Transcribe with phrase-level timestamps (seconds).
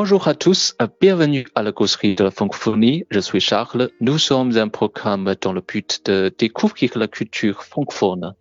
[0.00, 3.04] Bonjour à tous, bienvenue à la causerie de la francophonie.
[3.10, 3.90] Je suis Charles.
[4.00, 8.34] Nous sommes un programme dans le but de découvrir la culture francophone.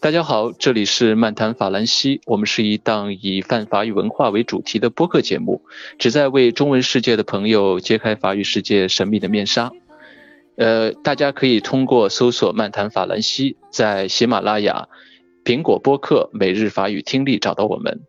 [0.00, 5.62] 大家好，这里是漫谈法兰西，我们是一档以泛法语文化为主题的播客节目，
[5.98, 9.72] 旨在为中文世界的朋友揭开法语世界神秘的面纱。
[10.56, 14.86] 呃，大家可以通过搜索“漫谈法兰西”在喜马拉雅、
[15.44, 18.02] 苹果播客、每日法语听力找到我们。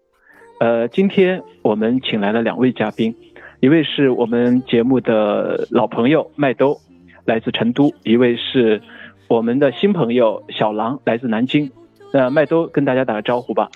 [0.60, 3.14] 呃，今天我们请来了两位嘉宾，
[3.60, 6.80] 一位是我们节目的老朋友麦兜，
[7.26, 8.82] 来自成都；一位是
[9.28, 11.70] 我们的新朋友小狼，来自南京。
[12.14, 13.70] 那麦兜跟大家打个招呼吧。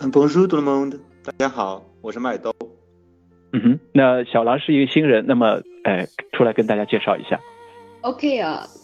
[0.00, 2.52] Bonjour tout le monde，大家好，我是麦兜。
[3.52, 7.38] 嗯哼，那小狼是一个新人，那么，哎，出来跟大家介绍一下。
[8.04, 8.24] Ok,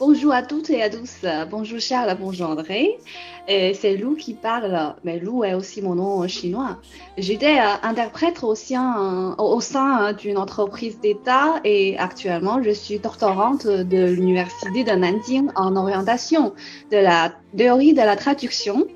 [0.00, 1.24] bonjour à toutes et à tous.
[1.48, 2.98] Bonjour Charles, bonjour André.
[3.46, 6.78] C'est Lou qui parle, mais Lou est aussi mon nom chinois.
[7.16, 14.04] J'étais interprète au sein, au sein d'une entreprise d'État et actuellement je suis doctorante de
[14.04, 16.52] l'université de Nanjing en orientation
[16.90, 18.86] de la de la traduction.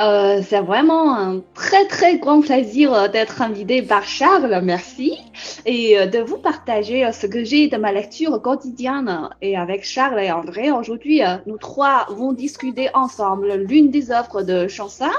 [0.00, 5.18] Euh, c'est vraiment un très très grand plaisir d'être invité par Charles, merci,
[5.64, 9.28] et de vous partager ce que j'ai de ma lecture quotidienne.
[9.42, 14.68] Et avec Charles et André, aujourd'hui, nous trois vont discuter ensemble l'une des œuvres de
[14.68, 15.10] Chanson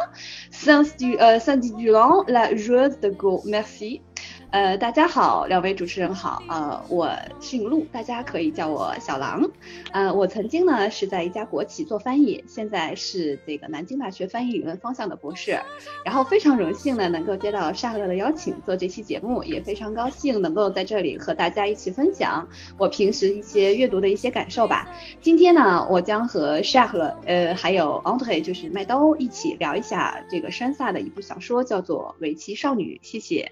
[0.51, 3.41] s'intitulant La joueuse de Go.
[3.45, 4.01] Merci.
[4.49, 9.43] 呃，大家好，两位主持人好，呃，我姓陆，大家可以叫我小狼。
[9.91, 15.59] 呃，我曾经呢是在一家国企做翻译，现在是这个南京大学翻译理论方向的博士。
[16.05, 24.87] 然后非常荣幸呢能够接到沙乐的邀请做这期节目，也非常高兴能够在这里和大家一起分享我平时一些阅读的一些感受吧。
[25.21, 32.97] 今天呢，我将和沙乐，呃，还有 Andre 就是麦兜一起聊一下这个山萨的一部小说，叫做《围棋少女》。
[33.07, 33.51] 谢谢。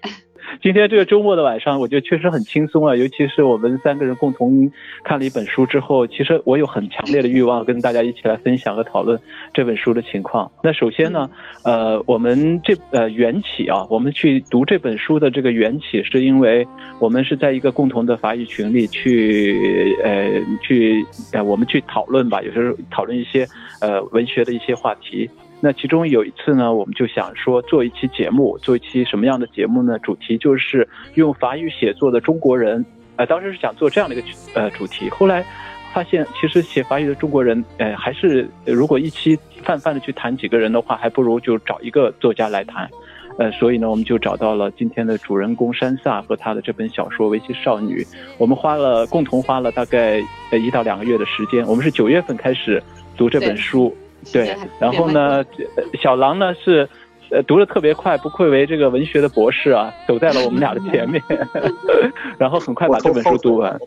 [0.62, 4.70] 今天这个周末的晚上，我觉得确实很轻松啊，尤其是我们三个人共同
[5.04, 9.18] 看了一本书之后，其实我有很强烈的欲望跟大家一起来分享和讨论
[9.52, 10.50] 这本书的情况。
[10.62, 11.28] 那首先呢，
[11.64, 16.66] 呃，我们这呃缘起啊，我们去读这本书的这个缘起，是因为
[16.98, 23.46] 我们是在一个共同的法语群里去呃去呃我们去讨论吧，有时候讨论一些
[23.80, 25.28] 呃文学的一些话题。
[25.60, 29.98] 那其中有一次呢，我们就想说做一期节目，做一期什么样的节目呢？
[30.00, 32.84] 主题就是用法语写作的中国人。
[33.16, 35.42] 呃，当时是想做这样的一个呃主题，后来
[35.94, 42.86] 发现其实写法语的中国人，呃，还是如果一期泛泛的去谈几个人的话，还不如就找一个作家来谈。
[43.38, 48.02] 呃，所以呢，我们就找到了今天的主人公山萨和他的这本小说《围棋少女》。
[48.36, 51.66] 我们花了共同花了大概呃一到两个月的时间。
[51.66, 52.82] 我们是九月份开始
[53.16, 53.96] 读这本书。
[54.32, 55.44] 对，然后呢，
[56.00, 56.88] 小狼呢是，
[57.30, 61.22] 呃，读的特别快，不愧为这个文学的博士啊，走在了我们俩的前面，
[62.38, 63.78] 然后很快把这本书读完。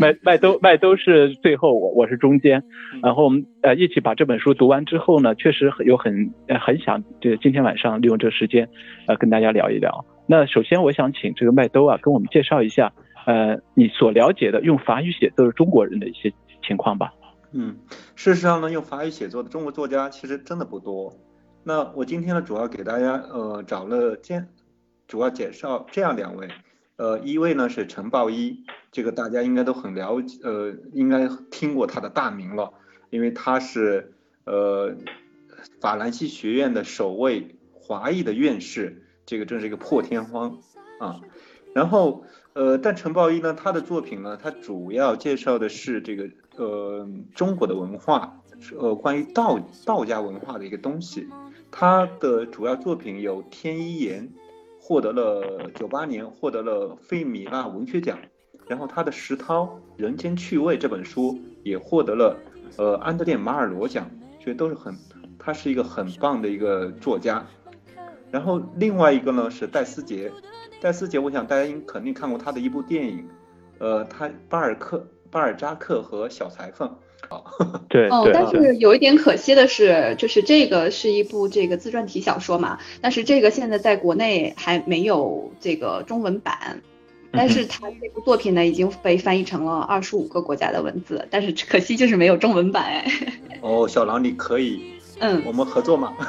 [0.00, 2.62] 麦麦兜麦兜是最后，我我是中间，
[3.02, 8.68] 然后我们呃一起把这本书读完之后呢，确实有很很想这今天晚上利用这个时间，
[9.06, 10.04] 呃跟大家聊一聊。
[10.26, 12.92] 那首先我想请这个麦兜啊，跟我们介绍一下，
[13.26, 16.32] 呃你所了解的用法语写作的中国人的一些
[16.66, 17.12] 情况吧。
[17.54, 17.76] 嗯，
[18.16, 21.14] 事实上呢，用法语写作的中国作家其实真的不多。
[21.64, 24.46] 那我今天呢，主要给大家呃找了介，
[25.06, 26.48] 主要介绍这样两位，
[26.96, 32.72] 呃，一位呢是陈抱一，这个大家应该都很了解，呃，应该听过他的大名了，
[33.10, 34.14] 因为他是
[34.44, 34.96] 呃
[35.78, 40.58] 法兰西学院的首位华裔的院士，这个真是一个破天荒
[40.98, 41.20] 啊。
[41.74, 42.24] 然后
[42.54, 46.30] 呃，但陈抱一呢，他的作品呢，他主要介绍的是这个。
[46.56, 48.40] 呃，中国的文化，
[48.78, 51.26] 呃，关于道道家文化的一个东西，
[51.70, 54.28] 他的主要作品有《天一言》，
[54.78, 58.18] 获得了九八年获得了费米纳文学奖，
[58.68, 62.36] 然后他的《石涛人间趣味》这本书也获得了
[62.76, 64.94] 呃安德烈马尔罗奖，觉得都是很，
[65.38, 67.46] 他是一个很棒的一个作家。
[68.30, 70.30] 然后另外一个呢是戴思杰，
[70.80, 73.26] 戴思杰，我想大家应肯定看过他的一部电影，
[73.78, 75.06] 呃，他巴尔克。
[75.32, 76.94] 巴尔扎克和小裁缝，
[77.28, 77.44] 好，
[77.88, 86.82] 对，哦，但是有一点可惜的是，就是这个是一部这个自传体小说嘛，但是这个现在在国内还没有这个中文版，
[87.32, 93.10] 但是他这部作品呢已经被翻译成了二十五个国家的文字，但是可惜就是没有中文版哎。
[93.62, 94.82] 哦，小狼你可以，
[95.18, 96.12] 嗯，我们合作嘛。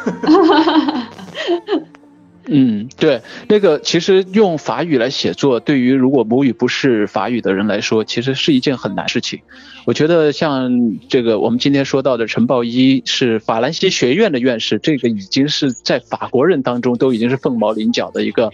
[2.45, 9.39] 嗯，对，那个其实用法语来写作，对于如果母语不是法语的人来说，其实是一件很难事情。
[9.85, 18.51] 我觉得像这个我们今天说到的陈抱一是法兰西学院的院士，这个已经是在法国人当中都已经是凤毛麟角的一个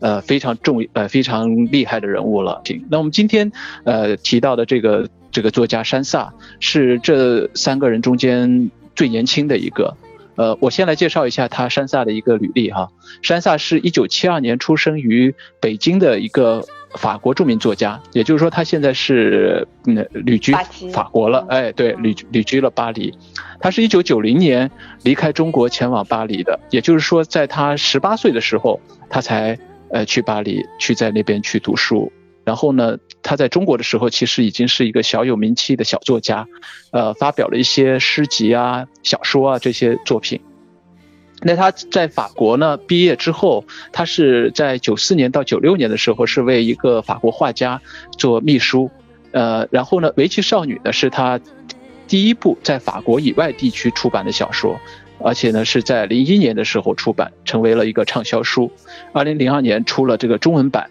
[0.00, 2.62] 呃非常重呃非常厉害的人物了。
[2.90, 3.50] 那我们今天
[3.84, 9.96] 呃提到的这个这个作家山萨是这三个人中间最年轻的一个。
[10.36, 12.88] 呃，我先来介绍一下他山萨的一个履历哈。
[13.22, 16.64] 山萨是一九七二年出生于北京的一个
[16.96, 20.52] 法国著名作家，也就是说他现在是嗯旅居
[20.92, 23.12] 法国了，哎，对，旅旅居了巴黎。
[23.60, 24.70] 他是一九九零年
[25.02, 29.58] 离开中国前往巴黎的，也就是说在他十八岁的时候，他才
[29.90, 32.10] 呃去巴黎去在那边去读书。
[32.42, 36.46] 然后呢，他在中国的时候其实已经是一个小有名气的小作家，
[36.90, 40.40] 呃，发表了一些诗集啊、小说啊这些作品。
[41.42, 47.80] 那他在法国呢毕业之后，他是在九四年到九六年的时候是为一个法国画家
[48.18, 48.90] 做秘书，
[49.32, 51.40] 呃，然后呢，《围棋少女》呢是他
[52.06, 54.78] 第一部在法国以外地区出版的小说，
[55.22, 58.70] 而且呢是在零一年的时候出版，成为了一个畅销书。
[59.12, 60.90] 二零零二年出了这个中文版。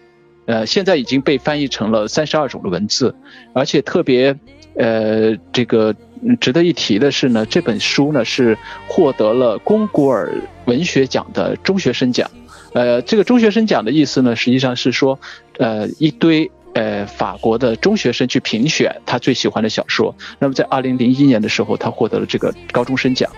[0.50, 3.14] 呃，现在已经被翻译成了三十二种的文字，
[3.52, 4.36] 而且特别，
[4.74, 5.94] 呃，这个
[6.40, 8.58] 值得一提的是呢，这本书呢是
[8.88, 12.28] 获得了龚古尔文学奖的中学生奖。
[12.72, 15.16] 呃，这个中学生奖的意思呢，实际上是说，
[15.58, 20.12] 呃，一堆呃法国的中学生去评选他最喜欢的小说。
[20.40, 23.30] 那么在二零零一年的时候，他获得了这个高中生奖。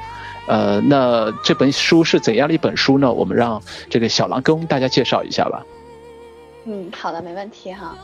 [0.46, 3.12] 呃，那这本书是怎样的一本书呢？
[3.12, 3.60] 我们让
[3.90, 5.62] 这个小狼跟大家介绍一下吧。
[6.64, 7.96] 嗯，好的，没问题哈。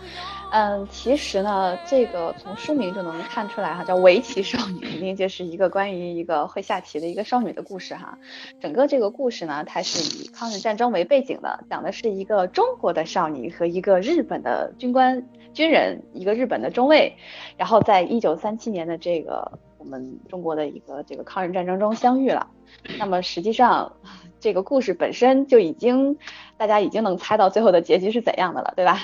[0.50, 8.18] 嗯，其实呢，这个从书名就能看出来哈，叫围棋少女，肯定就是一个关于一个会下棋的一个少女的故事哈。
[8.58, 15.22] 整个这个故事呢，它是以抗日战争为背景的，讲的是一个中国的少女和一个日本的军官
[15.52, 17.14] 军人，一个日本的中尉，
[17.58, 22.50] 然后在一九三七年的这个我们中国的一个这个抗日战争中相遇了。
[22.98, 23.92] 那么实际上。
[24.40, 26.16] 这个故事本身就已经，
[26.56, 29.00] 大家已经能猜到最后的结局是怎样的了，对吧？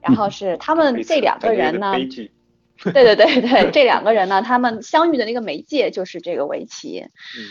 [0.00, 1.94] 然后是他们这两个人呢，
[2.84, 7.08] 对对对对， 这两个人呢，他们相遇的那个媒介就是这个围棋。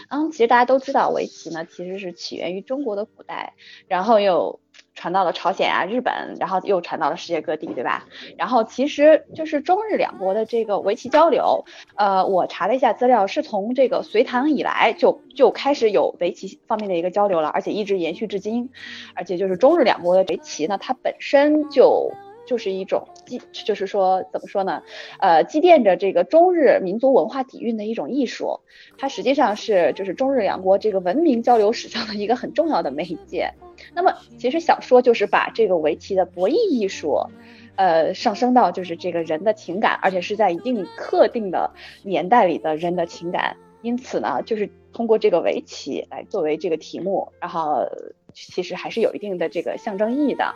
[0.10, 3.54] 嗯，其实大家都知道，围棋呢其实是起源于中国的古代，
[3.90, 4.62] 然后又。
[4.96, 8.06] 传到了朝鲜啊、日本，然后又传到了世界各地，对吧？
[8.38, 11.66] 然后其实就是中日两国的这个围棋交流，
[11.96, 18.70] 呃，我查了一下资料，是从这个隋唐以来就就开始有围棋方面的一个交流了，而且一直延续至今。
[19.14, 22.12] 而且就是中日两国的围棋呢，它本身就
[22.46, 24.84] 就是一种积，就是说怎么说呢？
[25.20, 28.60] 呃，积淀着这个中日民族文化底蕴的一种艺术，
[28.98, 33.52] 它实际上是就是中日两国这个文明交流史上的一个很重要的媒介。
[33.94, 37.20] 那么，其实小说就是把这个围棋的博弈艺术，
[37.76, 41.72] 呃，上升到就是这个人的情感，而且是在一定特定的
[42.04, 43.58] 年代里的人的情感。
[43.82, 47.86] 因此呢，就是通过这个围棋来作为这个题目，然后
[48.34, 50.56] 其实还是有一定的这个象征意义的。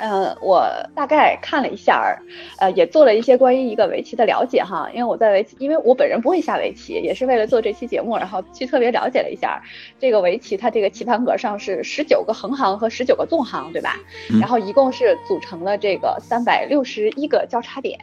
[0.00, 2.18] 嗯，我大概看了一下儿，
[2.58, 9.62] 呃，也做了一些关于一个围棋的了解哈，因为我在围棋，因为我本人不会下围棋，也是为了做这期节目，然后去特别了解了一下
[9.98, 13.96] 这个围棋，它这个棋盘格上是十九个横行和十九个纵行，对吧？
[14.40, 17.98] 然后一共是组成了这个三百六十一个交叉点。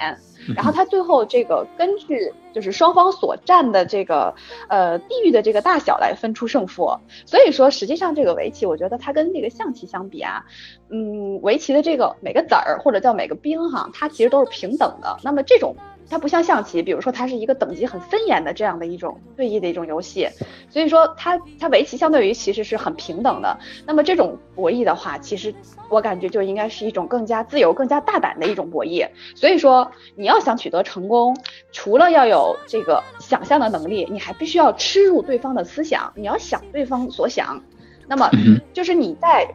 [0.56, 4.34] 然后他最后这个根据就是双方所占的这个
[4.70, 10.46] 呃地域的这个大小来分出胜负，所以说实际上这个围棋，我觉得它跟这个象棋相比啊，
[10.90, 15.18] 嗯，围棋的这个每个子儿或者叫每个兵哈，它其实都是平等的。
[15.24, 15.76] 那么这种。
[16.10, 20.30] 它不像象棋，比如说它是一个等级很森严的这样的一种对弈的一种游戏，
[20.70, 23.58] 所以说它它围棋相对于其实是很平等的。
[23.86, 25.54] 那么这种博弈的话，其实
[25.90, 29.08] 我感觉就应该是一种更加自由、更加大胆的一种博弈。
[29.36, 31.36] 所以说你要想取得成功，
[31.72, 37.62] 除了要有这个想象的能力，你还必须要吃入对方的思想，你要想对方所想。
[38.08, 38.30] 那么
[38.74, 39.48] 就是你在。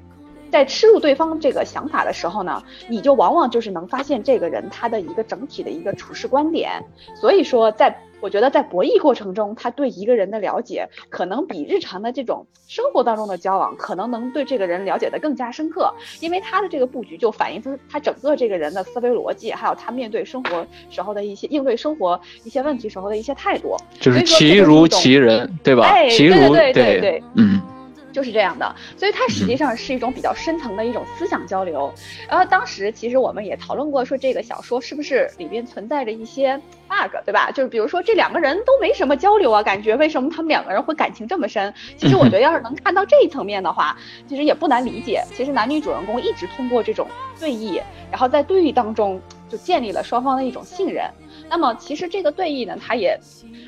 [0.53, 6.85] 在吃入对方这个想法的时候呢，你就往往就是能发现这个人他的一个整体的一个处事观点。
[7.19, 15.93] 所以说，在我觉得在博弈过程中，他对一个人的了解，可能比日常的这种生活当中的交往，可能能对这个人了解的更加深刻。
[16.21, 23.75] 因为他的这个布局就反映出他整个这个人的思维逻辑，还有他面对生活时候的一些应对生活一些问题时候的一些态度。
[23.99, 25.85] 就是其如其人，对吧？
[25.87, 27.61] 哎，对对对对，嗯。
[28.13, 31.93] 就是这样的，所以它实际上是一种比较深层的一种思想交流。
[32.29, 36.57] 然后当时其实我们也讨论过，说这个小说是不是里边存在着一些
[36.89, 37.51] bug，对吧？
[37.51, 41.73] 就是比如说这两个人都没什么交流啊，感觉为什么他们两个人会感情这么深？
[41.97, 43.97] 其实我觉得要是能看到这一层面的话，
[44.29, 45.25] 其实也不难理解。
[45.35, 47.09] 其实男女主人公一直通过这种
[47.41, 49.21] 对弈，然后在对弈当中
[49.53, 51.05] 就建立了双方的一种信任。
[51.51, 53.21] 那么其实这个对弈呢，它也，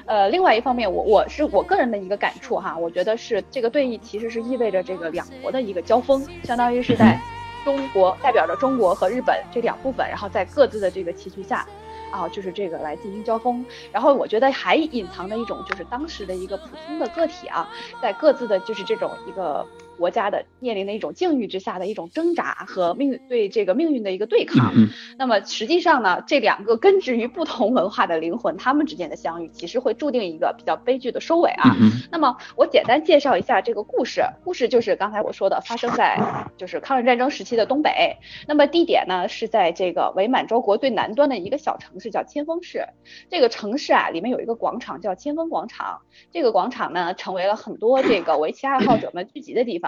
[0.07, 7.21] 呃，另外一方面，我我是我个人的一个感触哈，我觉得是这个对弈其实是意味着这个两国的一个交锋，相当于是在
[7.63, 11.67] 中国代表着中国和日本这两部分，然后在各自的这个棋局下。
[12.11, 17.69] 啊，就是这个来进行交锋，然后我觉得还隐藏着一种就是当时的一个普通的个体啊，
[18.01, 19.67] 在各自的就是这种一个。
[19.97, 24.73] 国家的面临的一种境遇之下的一种挣扎和命对这个命运的一个对抗。
[25.19, 31.77] 那么实际上呢，这两个根植于不同文化的灵魂，他们之间的相遇，其实会注定一个比较悲剧的收尾啊。
[32.11, 36.19] 那么我简单介绍一下这个故事，故事就是刚才我说的，发生在
[36.57, 38.17] 就是抗日战争时期的东北。
[38.49, 42.85] 那么地点呢是在这个伪满洲国最南端的一个小城市叫千峰市。
[43.31, 46.01] 这个城市啊里面有一个广场叫千峰广场，
[46.33, 49.84] 这个广场呢成为了很多这个围棋爱好者们聚集的地方。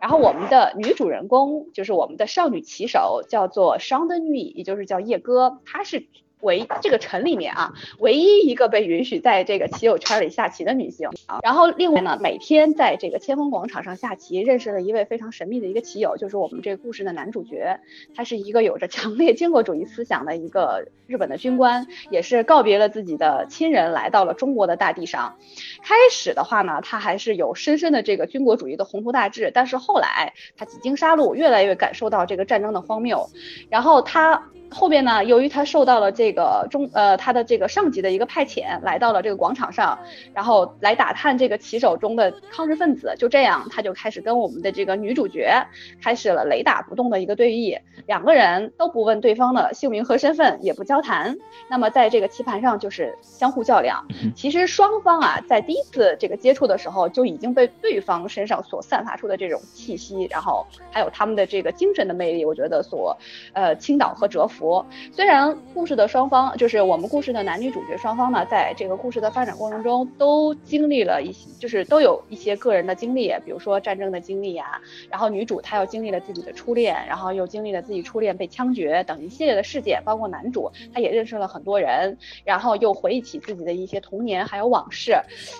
[0.00, 6.06] 然后我们的女主人公就是我们的少女棋手，叫做 s h a n d o n，也就是叫叶哥，她是。
[6.44, 11.40] 为这个城里面啊，唯一一个被允许在这个棋友圈里下棋的女性啊。
[11.42, 17.80] 然后另外呢，每天在这个千峰广场上下棋，认识了一位非常神秘的一个棋友，就是我们这个故事的男主角。
[18.14, 25.36] 他是一个有着强烈军国主义思想的一个日本的军官，也是告别了自己的亲人，来到了中国的大地上。
[25.82, 33.28] 开始的话呢，他还是有深深的这个军国主义的宏图大志，但是后来他几经杀戮，越来越感受到这个战争的荒谬。
[33.70, 34.42] 然后他。
[34.74, 39.96] 后边呢，由于他受到了这个中呃他的这个上级的一个派遣，来到了这个广场上，
[40.34, 43.14] 然后来打探这个棋手中的抗日分子。
[43.16, 45.64] 就这样，他就开始跟我们的这个女主角
[46.02, 47.78] 开始了雷打不动的一个对弈。
[48.06, 51.36] 两个人都不问对方的姓名和身份，也不交谈。
[51.70, 54.04] 那么在这个棋盘上就是相互较量。
[54.34, 63.16] 其实双方啊，在第一次这个接触的时候，就已经被对方身上所散发出的这种气息，然后还有他们的这个精神的魅力，我觉得所
[63.52, 64.63] 呃倾倒和折服。
[65.12, 74.80] 虽然故事的双方，就是我们故事的男女主角双方呢，在这个故事的发展过程中，都经历了一些，就是都有一些个人的经历，比如说战争的经历呀，
[75.10, 85.16] 然后女主她又经历了自己的初恋，然后又经历了自己初恋被枪决等一系列的事件，包括男主他也认识了很多人，然后又回忆起自己的一些童年还有往事，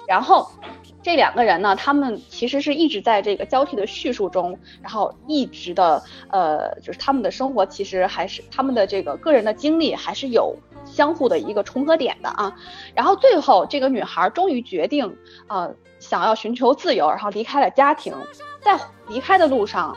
[0.07, 0.49] 然后
[1.03, 8.84] 这两个人呢，他们其实是一直在这个交替的叙述中，然后一直的呃，就是他们的生活其实还是他们的。
[8.87, 12.55] 这个个人的经历还是有相互的一个重合点的啊，
[12.95, 15.17] 然后最后这个女孩终于决定，
[15.49, 18.15] 呃，想要寻求自由，然后离开了家庭，
[18.61, 19.97] 在离开的路上，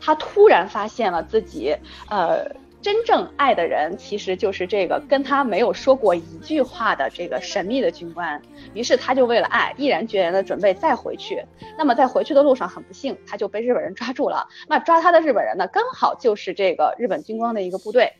[0.00, 1.76] 她突然发现了自己，
[2.08, 2.44] 呃，
[2.88, 8.40] 真正爱的人其实就是这个跟他没有说过一句话的这个神秘的军官，
[8.72, 11.44] 于是他就为了爱，毅然决然的准备再回去。
[11.76, 14.48] 那么在回去的路上，很不幸，他就被日本人抓住了。
[14.68, 18.10] 那抓他的日本人呢，刚好就是这个日本军官的一个部队。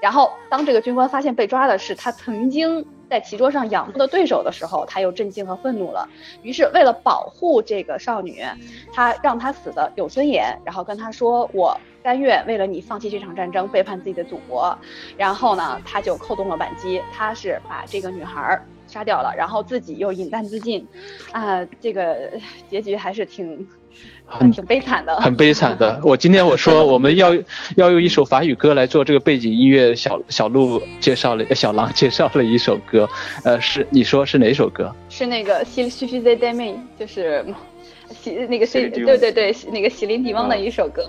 [0.00, 6.08] 然后，当这个军官发现被抓的是他曾经在棋桌上仰慕的对手的时候，他又震惊和愤怒了。
[6.40, 8.42] 于是，为了保护这个少女，
[8.94, 14.78] 他让她死的有尊严，然后跟她说：“我甘愿为了你放弃这场战争，背叛自己的祖国。”
[15.16, 20.86] 然后呢，他就扣动了扳机，他是把这个女孩杀掉了，然后自己又饮弹自尽。
[21.32, 22.30] 啊，这个
[22.68, 23.66] 结局还是挺。
[24.26, 26.00] 很挺悲惨的，很悲惨的。
[26.02, 27.32] 我今天我说我们要
[27.76, 33.08] 要用一首法语歌来做这个背景音乐，小小鹿介绍了，小狼介绍了一首歌，
[33.44, 34.92] 呃，是你说是哪首歌？
[35.08, 37.44] 是那个《西西西在 demi》，就是
[38.10, 41.08] 西那个是，对对对，那个喜林迪翁的一首歌。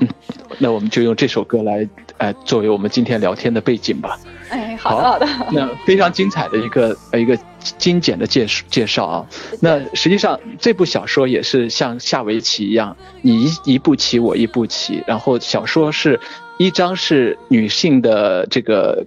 [0.58, 4.18] 那我们就用这首歌来，呃，作为我们今天聊天的背景吧。
[4.50, 5.26] 哎，好的好的。
[5.52, 7.38] 那非常精彩的一个呃一个
[7.78, 9.26] 精简的介介绍啊。
[9.60, 16.20] 那实际上这部小说也是像下围棋一样，你一一步棋我一步棋，然后小说是
[16.58, 19.06] 一张是女性的这个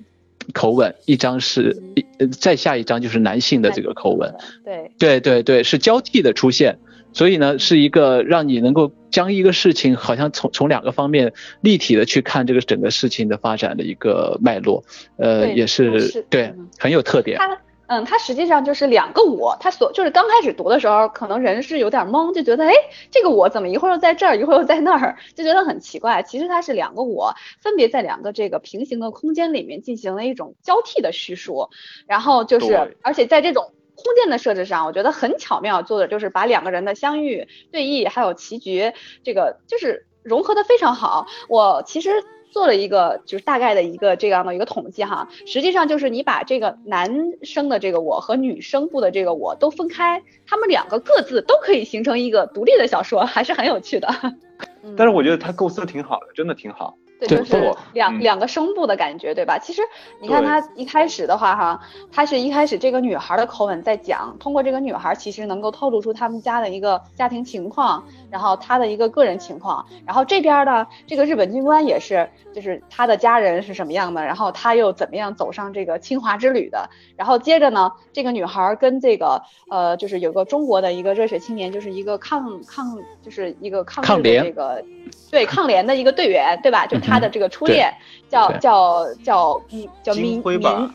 [0.53, 4.33] 口吻，一张是一再下一张就是男性的这个口吻。
[4.65, 6.79] 对对对对，是交替的出现。
[7.15, 11.31] 所以呢，是一个让你能够将一个事情好像从从两个方面
[11.61, 14.83] 立体的去看这个整个事情的发展的一个脉络，
[15.15, 17.37] 呃，也是对很有特点。
[17.39, 17.57] 它，
[17.87, 22.73] 嗯，他实际上就是两个我，他所就是刚开始读的时候，可能人是有点懵，就觉得哎，
[23.09, 26.21] 这个我怎么一会儿又在这儿，一会儿又在那儿，就觉得很奇怪。
[26.21, 31.69] 其实它是两个我，分别在两个这个平行的空间里面进行了一种交替的叙述，
[32.07, 33.71] 然后就是，而且在这种。
[34.05, 38.93] 空间的设置上，我觉得很巧妙做的就是把两个人的相遇、对弈还有棋局，
[39.23, 41.25] 这个就是融合的非常好。
[41.49, 42.11] 我其实
[42.51, 54.07] 做了一个就是大概的一个这样的一个统计哈，实际上就是你把这个男生的这个我和女生部的这个我都分开，他们两个各自都可以形成一个独立的小说，还是很有趣的。
[54.95, 56.95] 但是我觉得他构思挺好的，真的挺好。
[57.19, 59.57] 对，就是两、嗯两个声部的感觉，对吧？
[59.57, 59.81] 其实
[60.19, 61.81] 你看对他一开始的话，哈，
[62.11, 68.03] 他是一开始这个女孩的口吻在讲，通过这个女孩其实能够透露出他们家的一个家庭情况，
[68.35, 84.83] 然后他的一个个人情况，然后这边呢，这个日本军官也是，就是他的家人是什么样的，然后他又怎么样走上这个侵华之旅的，然后接着呢，这个女孩跟这个呃，就是有个中国的一个热血青年，就是一个抗抗，就是一个抗联这个
[85.31, 86.85] 对抗联的一个队员，对吧？
[86.85, 87.93] 就他的这个初对恋
[88.27, 90.93] 叫对叫叫嗯叫金明辉吧明，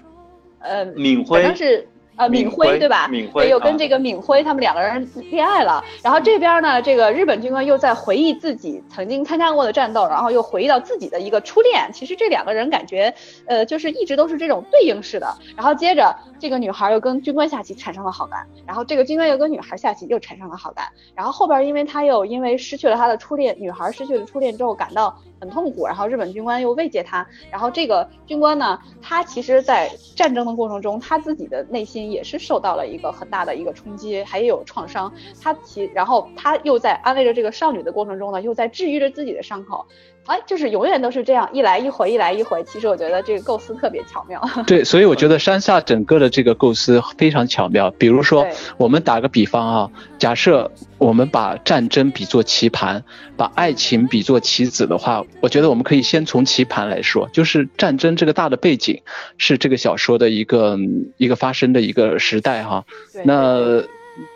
[0.58, 1.88] 呃，敏反正辉是
[2.20, 3.08] 呃敏敏辉辉对吧？
[3.08, 5.82] 对，又敏辉啊跟这个敏辉他们两个人恋爱了。
[6.02, 11.90] 然后这边呢，这个日本军官又在回忆自己曾经参加过的战斗，然后又回忆到自己的一个初恋。
[11.92, 13.12] 其实这两个人感觉
[13.46, 15.34] 呃就是一直都是这种对应式的。
[15.56, 20.86] 然后接着这个女孩又跟军官下棋产生了好感，然后这个军官又跟女孩下棋又产生了好感。
[21.14, 35.12] 然后后边因为他又因为失去了他的初恋，女孩失去了初恋之后感到很痛苦，然后日本军官又慰藉他，然后这个军官呢，他其实，在战争的过程中，他自己的内心也是受到了一个很大的一个冲击，还有创伤。
[35.40, 39.86] 他其然后他又在安慰着这个少女的过程中呢，又在治愈着自己的伤口。
[40.26, 42.62] 哎，就是永远都是这样一来一回，一来一回。
[42.64, 44.40] 其实我觉得这个构思特别巧妙。
[44.66, 47.90] 对，所以我觉得山下整个的这个构思非常巧妙。
[47.92, 48.46] 比如说，
[48.76, 53.02] 我们打个比方啊，假设我们把战争比作棋盘，
[53.36, 59.02] 把爱情比作棋子的话，我觉得我们可以先从棋盘来说，就是战争这个大的背景
[59.36, 62.84] 是这个小说的一个嗯一个发生的一个时代哈。
[63.24, 63.82] 那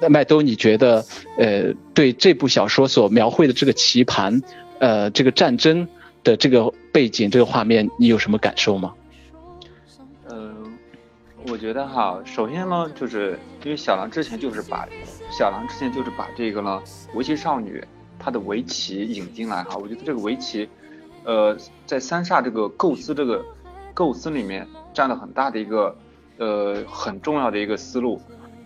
[0.08, 1.04] 麦兜，你觉得
[1.36, 4.40] 呃，对这部小说所描绘的这个棋盘，
[4.84, 5.88] 呃，这个战争
[6.22, 8.92] 的这个背景、这个画面，你有什么感受吗？
[10.28, 10.54] 呃，
[11.48, 14.86] 我觉得哈，首先呢，就是因为小狼之前就是把
[15.30, 16.82] 小狼之前就是把这个呢
[17.14, 17.82] 围棋少女
[18.18, 20.68] 她的围棋引进来哈，我觉得这个围棋，
[21.24, 23.42] 呃，在三煞这个构思这个
[23.94, 25.96] 构思里面占了很大的一个
[26.36, 28.20] 呃很重要的一个思路。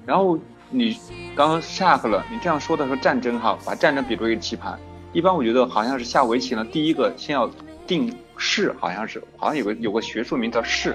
[0.05, 0.37] 然后
[0.69, 0.99] 你
[1.37, 4.77] 刚刚 shark 了，你这样说的时候战争哈，把战争比作一个棋盘，
[5.19, 7.51] 一般我觉得好像是下围棋呢，第一个先要
[7.89, 10.95] 定势，好像是好像有个有个学术名叫势。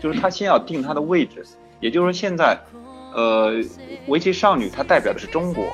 [0.00, 1.44] 就是他先要定他的位置，
[1.80, 2.56] 也就是说现在，
[3.12, 3.60] 呃，
[4.06, 5.66] 围棋少女她代表的是中国，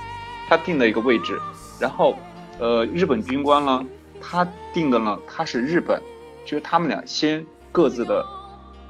[0.49, 1.39] 她定的一个位置，
[1.79, 2.17] 然后，
[2.59, 3.85] 呃，日本军官呢，
[4.19, 6.01] 他定的呢，他是日本，
[6.47, 8.25] 就是他们俩先各自的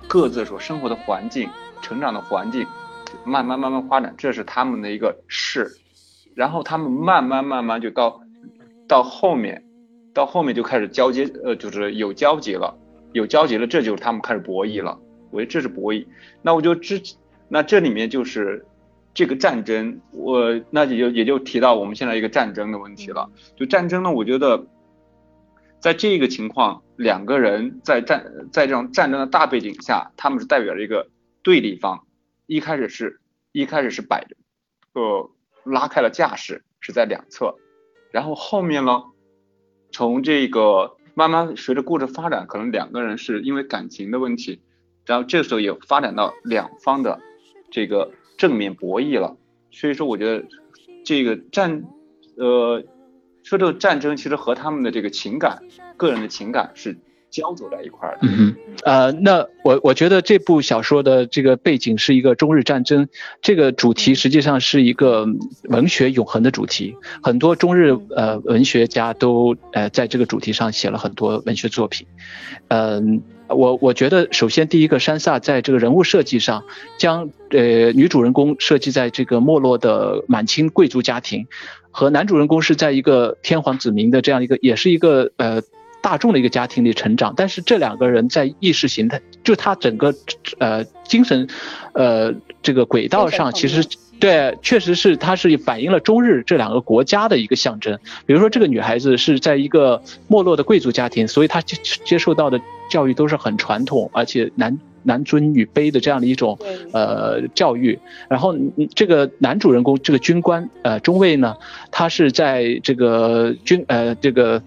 [0.07, 1.51] 各自所生活的环境、
[1.83, 2.65] 成长的环境，
[3.25, 5.69] 慢慢慢慢发展，这是他们的一个势，
[6.37, 8.21] 然后他们慢慢慢慢就到
[8.91, 9.65] 到后面，
[10.13, 12.77] 到后面就开始交接，呃，就是有交集了，
[13.13, 14.99] 有交集了，这就是他们开始博弈了。
[15.31, 16.05] 我觉得这是博弈。
[16.43, 17.01] 那我就之，
[17.47, 18.67] 那这里面就是
[19.15, 23.31] 这个战争，我那也就也就提到我们现在一个战争的问题了。
[23.55, 24.67] 就战争呢，我觉得
[25.79, 31.09] 在这个情况，两个人在战在这种战争的大背景下，他们是代表着一个
[31.45, 32.05] 对立方。
[32.47, 33.21] 一开始是
[33.53, 34.35] 一开始是摆着，
[34.95, 35.31] 呃，
[35.63, 37.55] 拉开了架势，是在两侧，
[38.11, 39.05] 然后后面呢，
[39.93, 44.61] 从这个慢慢随着故事发展，可能两个人是因为感情的问题。
[45.07, 47.21] 然后这时候也发展到两方的
[47.71, 49.37] 这个正面博弈了，
[49.71, 50.47] 所以说我觉得
[51.05, 51.85] 这个战，
[52.37, 52.85] 呃，
[53.43, 55.63] 说这个战争其实和他们的这个情感、
[55.97, 56.99] 个人的情感是
[57.31, 58.21] 交走在一块儿的。
[58.23, 63.09] 嗯哼，呃，那我我觉得这部小说的这个背景是一个中日战争，
[63.41, 65.27] 这个主题实际上是一个
[65.65, 72.07] 文学永恒的主题，很多中日呃文学家都呃在这个主题上写了很多文学作品，
[72.69, 76.65] 嗯、我我觉得首先第一个山萨在这个人物设计上，
[76.99, 81.47] 将呃女主人公设计在这个没落的满清贵族家庭，
[81.91, 85.63] 和男主人公是在一个天皇子民的这样一个，也是一个呃
[86.03, 90.15] 大众的一个家庭里成长，但是这两个人在意识形态，就他整个
[90.59, 91.47] 呃精神
[91.93, 93.87] 呃这个轨道上，其实
[94.19, 97.99] 对，确实是它是反映了中日这两个国家的一个象征。
[98.27, 102.61] 比如说这个女孩子是在一个没落的贵族家庭，所以她接接受到的
[102.91, 106.59] 教育都是很传统，而且男男尊女卑的这样的一种
[106.93, 107.99] 呃教育。
[108.29, 111.57] 然后嗯这个男主人公这个军官呃中尉呢，
[111.91, 114.63] 他是在这个军呃这个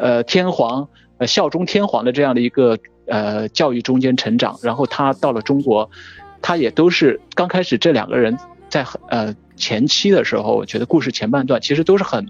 [0.00, 5.90] 呃天皇呃效忠天皇的这样的一个呃教育中间成长，然后他到了中国，
[6.40, 8.36] 他也都是刚开始这两个人
[8.68, 12.26] 在很呃前期的时候，我觉得故事前半段其实都是很。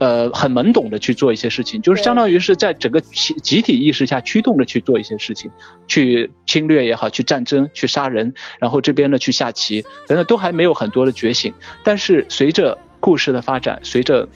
[0.00, 5.50] 呃，很懵懂的去做一些事情，就是相当于是在整个集集体意识下驱动着去做一些事情，
[5.88, 11.52] 去侵略也好，去战争，去杀人，然后这边呢去下棋等等，都还没有很多的觉醒。
[11.84, 14.26] 但是随着故事的发展，随着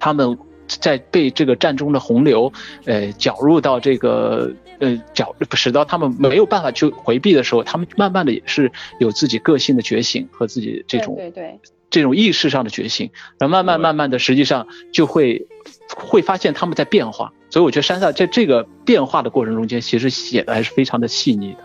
[0.00, 0.36] 他们
[0.78, 2.52] 在被这个战中的洪流，
[2.84, 11.58] 呃，搅入到这个呃搅，使到他们没有办法去回避的时候，他们慢慢的也是有自己个性的觉醒和自己这种对对
[11.90, 15.48] 这种意识上的觉醒，然后慢慢慢慢的，实际上就会
[15.96, 17.32] 会发现他们在变化。
[17.50, 21.58] 所以我觉得山下在这个变化的过程中间，其实写的还是非常的细腻的。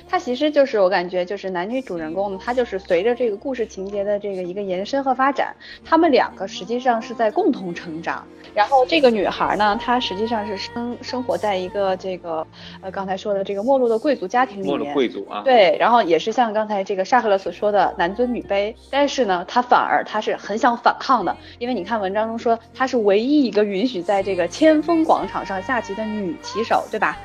[0.00, 8.26] 嗯，它其实就是我感觉就是男女主人公呢，他就是随着这个故事情节的这个一个延伸和发展，他们两个实际上是在共同成长。
[8.52, 12.44] 然后这个女孩呢，她实际上是生生活在一个这个
[12.80, 27.16] 呃刚才说的这个没落的贵族家庭里面，没落贵族啊，对，然后也是像刚才这个沙赫勒所说的男尊女卑，但是呢，她反而她是很想反抗的，因为你看文章中说她是唯一一个允许在这个千峰广场上下棋的女棋手，对吧？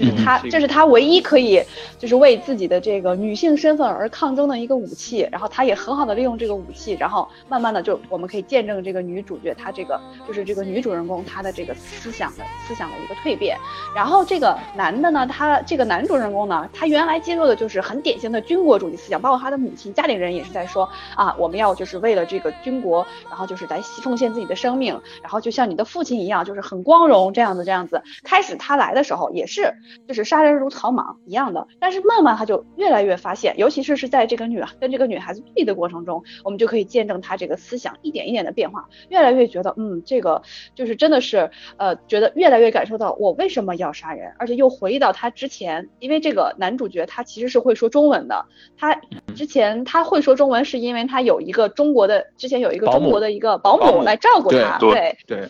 [0.00, 1.62] 就是他，嗯这是他唯一可以
[1.98, 5.28] 就是为自己的这个女性身份而抗争的一个武器。
[5.30, 13.56] 然后他也很好的利用这个武器，然后慢慢的就我们可以见证这个女主角她这个就是这个女主人公她的这个思想的思想的一个蜕变。
[13.94, 28.02] 然后这个男的呢，他这个男主人公呢，他原来接受的就是很典型的军国主义思想，包括他的母亲家里人也是在说啊，我们要就是为了这个军国，然后就是来奉献自己的生命，然后就像你的父亲一样，就是很光荣这样子这样子。
[28.22, 29.74] 开始他来的时候也是
[30.06, 40.42] 就是杀人如草莽一样的，但是慢慢他就越来越发现，尤其是是在这个女跟这个女孩子对立的过程中，我们就可以见证他这个思想一点一点的变化，越来越觉得嗯，这个
[40.74, 48.44] 就是真的是呃，觉得越来越感受到我为什么要杀人，而且又回忆到他之前，因为这个男主角他其实是会说中文的，
[48.76, 49.00] 他
[49.34, 55.48] 之前他会说中文是因为他有一个中国的之前有一个中国的一个保保姆姆来照顾他，对对对，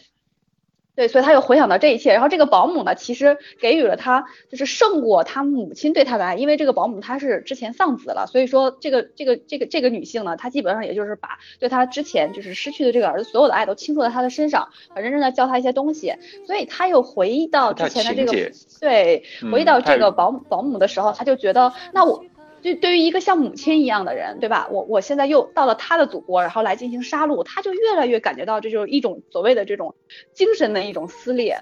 [1.00, 16.12] 对，所以他又回想到这一切，然后这个保姆呢，其实给予了他就是胜过他母亲对他的爱，因为这个保姆她是之前丧子了，所以说这个这个这个这个女性呢，她基本上也就是把对她之前就是失去的这个儿子所有的爱都倾注在他的身上，很认真的教他一些东西，
[16.46, 22.22] 所以他又回忆到之前的这个对，回忆到这个保姆保姆的时候，他就觉得那我。
[22.62, 24.68] 就对于一个像母亲一样的人，对吧？
[24.70, 29.94] 我我现在又到了他的祖国，然后来进行杀戮，他就越来越感觉到这就是一种所谓的这种
[30.32, 31.60] 精神的一种撕裂。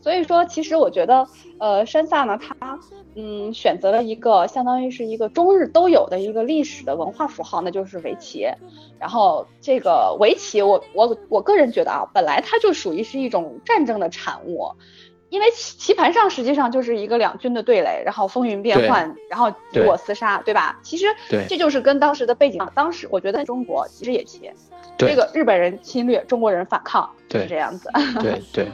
[0.00, 1.26] 所以说，其实我觉得，
[1.58, 2.78] 呃，山萨呢，他
[3.16, 8.46] 嗯选择了一个相当于是一个中日都有的一个历史的文化符号，那就是围棋。
[8.98, 14.70] 然后这个围棋我，我我个人觉得啊，本来它就属于是一种战争的产物。
[15.30, 20.78] 因为棋棋盘上实际上就是一个两军的对垒，然后风云变幻，然后你对我厮杀，对吧？
[20.82, 24.50] 其实对这就是跟当时的背景，当时我觉得中国其实也棋，
[24.96, 27.90] 对这个日本人侵略，中国人反抗，对是这样子。
[28.22, 28.68] 对对，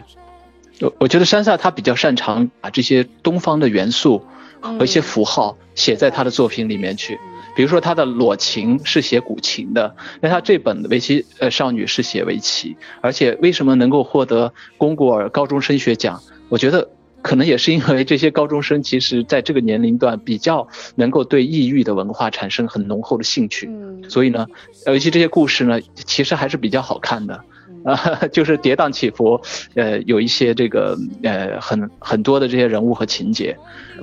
[0.80, 4.24] 我我觉得山下他比较擅长把这些东方的元素
[4.60, 7.18] 和一些符号写在他的作品里面去。
[7.56, 16.20] 比如说他的裸琴是写古琴的，那他这本围棋呃少女是写围棋，而且为什么能够获得龚古尔高中升学奖？
[16.48, 16.88] 我觉得
[17.22, 24.46] 可能也是因为这些高中生其实在这个年龄段比较能够对异域的文化产生很浓厚的兴趣，嗯，所以呢，
[24.86, 27.42] 尤其这些故事呢，其实还是比较好看的。
[27.84, 29.40] 嗯啊， 就是跌宕起伏，
[29.74, 33.56] 呃，有一些这个呃很很多的这些人物和情节，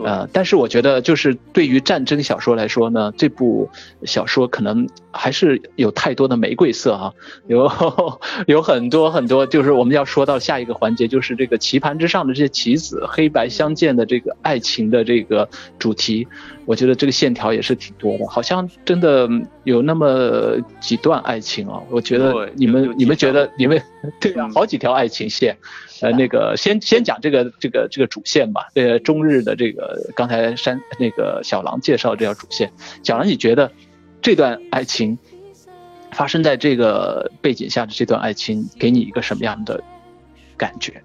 [0.04, 3.70] 呃，但是我觉得就是对于战争小说来说呢，这部
[4.04, 7.12] 小说可能还是有太多的玫瑰色啊，
[7.48, 7.70] 有
[8.48, 16.28] 有很多很多，就是我们要说到下一个环节，就是这个棋盘之上的这些棋子，黑白相间的这个爱情的这个主题，
[16.66, 19.28] 我觉得这个线条也是挺多的，好像真的
[19.64, 23.71] 有那么几段爱情啊，我觉得对你们你们觉得你们
[24.20, 25.58] 对啊，嗯好几条爱情线，
[26.02, 32.72] 呃，那个先先讲这个这个这个主线吧，呃，中日的这个刚才山那个小狼介绍这条主线，
[33.04, 33.72] 小狼你觉得
[34.22, 35.18] 这段爱情
[36.12, 39.82] 发生在这个背景下的这段爱情，给你一个什么样的
[40.58, 41.02] 感觉？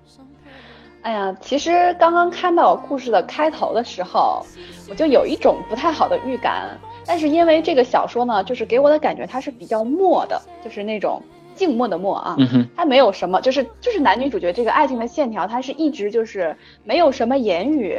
[1.03, 4.45] 哎呀，其实刚刚看到故事的开头的时候，
[4.89, 6.77] 我就有一种不太好的预感。
[7.09, 11.23] 但是因为这个小说呢，就是给我的感觉它是比较默的，就是那种
[11.57, 12.37] 静默的默啊。
[12.39, 17.99] 嗯哼，它没有什么，就是就是男女主角这个爱情的线条，它是一直就是没有什么言语，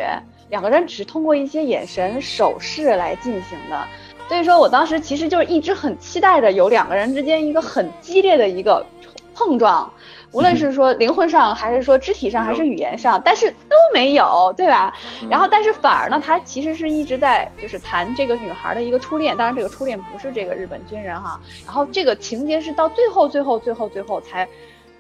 [0.49, 3.83] 两个人只是通过一些眼神、手势来进行的。
[4.29, 8.85] 所以说我当时其实就是一直很期待着有两个人之间一个很激烈的一个
[9.33, 9.91] 碰撞，
[10.37, 14.93] 无论是说灵魂上，还是说肢体上，还是语言上，但是都没有，对吧？
[15.31, 24.47] 然后但是反而呢，他其实是一直在就是谈这个女孩的一个初恋，当然这个初恋不是这个日本军人哈，然后这个情节是到最后最后最后最后才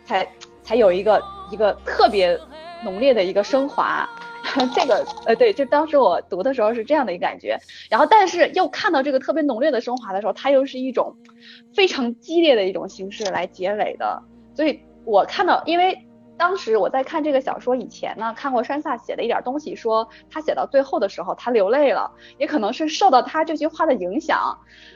[0.05, 0.27] 才
[0.63, 2.35] 才有一个一个特别
[2.83, 4.09] 浓烈的一个升华。
[4.73, 11.13] 这个呃对，就当时我读的时候是这样的一个感觉，然后但是又看到这个特别浓烈的升华的时候，它又是一种
[11.75, 14.23] 非常激烈的一种形式来结尾的，
[14.55, 16.03] 所以我看到，因为。
[16.39, 24.55] 当时我在看这个小说以前呢，看过山下写的一点东西，说他写到最后的时候他流泪了，也可能是受到他这句话的影响。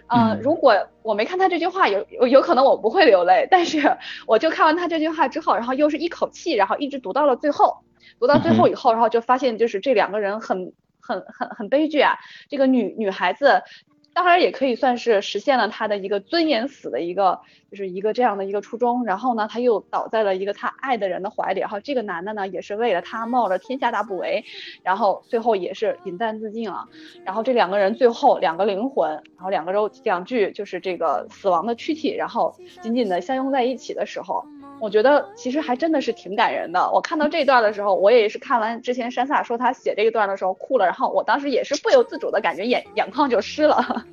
[0.09, 3.97] 嗯，如果我没看他这句话，有有有可能我不会流泪，但是
[4.27, 7.79] 我就看完他这句话之后，然后又是一口气，然后一直读到了最后，
[8.19, 12.19] 读到最后以后，然后就发现就是这两个人很很很很悲剧啊，
[12.49, 13.63] 这个女女孩子。
[14.13, 19.05] 当然也可以算是实现了他的一个尊严死的一个，就是一个这样的一个初衷。
[19.05, 21.61] 然后呢，他又倒在了一个他爱的人的怀里。
[21.61, 24.43] 然后这个男的呢，也是为了他冒了天下大不韪，
[24.83, 26.87] 然后最后也是饮弹自尽了。
[27.23, 34.45] 然后这两个人最后两个灵魂，然后两个肉两具就是这个死亡的躯体，然后紧紧的相拥在一起的时候。
[34.81, 36.91] 我觉得其实还真的是挺感人的。
[36.91, 44.03] 我看到这一段的时候，我也是看完之前山萨说他写这一段的时候哭了，然后我当时也是不由自主的感觉眼眼眶就湿了。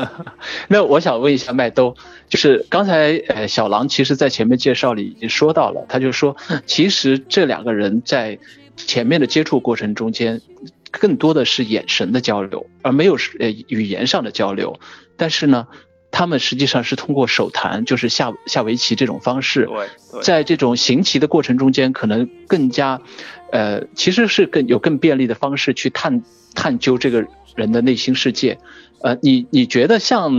[0.68, 1.94] 那我想问一下麦兜，
[2.28, 6.34] 就是刚才呃小狼其实在前面介绍里已经说到了，他就说
[6.64, 8.38] 其实这两个人在
[8.76, 10.40] 前面的接触过程中间，
[10.90, 14.80] 更多的是眼神的交流，而没有呃语言上的交流，
[15.18, 15.68] 但是呢。
[16.14, 19.68] 他们实际上是通过手谈，就是下下围棋这种方式，
[20.22, 23.02] 在这种行棋的过程中间，可能更加，
[23.50, 26.22] 呃，其实是更有更便利的方式去探
[26.54, 28.58] 探究这个人的内心世界。
[29.02, 30.32] 呃，你你觉得像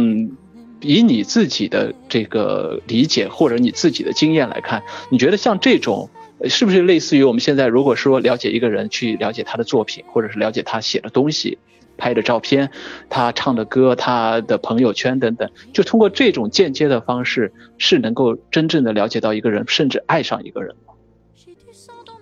[0.79, 6.09] 以你自己的这个理解或者你自己的经验来看，你觉得像这种
[6.45, 11.57] 是不是类似于我们现在如果说了解一个人，去了解他的作品，或者是了解他写的东西？
[11.97, 12.71] 拍的照片，
[13.09, 20.93] 他唱的歌，他的朋友圈等等，就通过这种间接的方式，是能够真正的了解到一个人，甚至爱上一个人吗？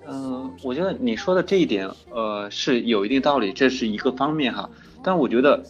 [0.08, 4.70] 嗯，我觉得你说的这一点，呃，是有一定道理，这是一个方面哈。
[5.02, 5.64] 但我觉得，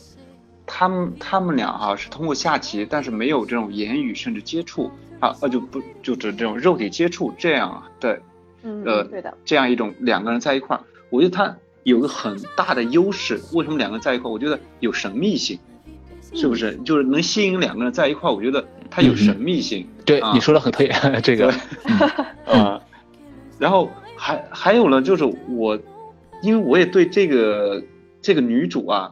[0.65, 8.19] 他们他们俩哈是通过下棋，但是没有这种言语甚至接触啊，呃就不就指这种肉体接触这样的，
[8.63, 11.55] 呃，对的，这样一种两个人在一块儿，我觉得他。
[11.83, 14.31] 有个很大的优势，为什么两个人在一块？
[14.31, 15.59] 我觉得有神秘性，
[16.33, 16.75] 是不是？
[16.85, 19.85] 就是能吸引两个人在一块，我觉得它有神秘性。
[20.05, 20.89] 对，你说的很对，
[21.21, 21.53] 这个。
[22.47, 22.81] 啊，
[23.59, 25.77] 然后还还有呢，就是我，
[26.41, 27.83] 因为我也对这个
[28.21, 29.11] 这个女主啊，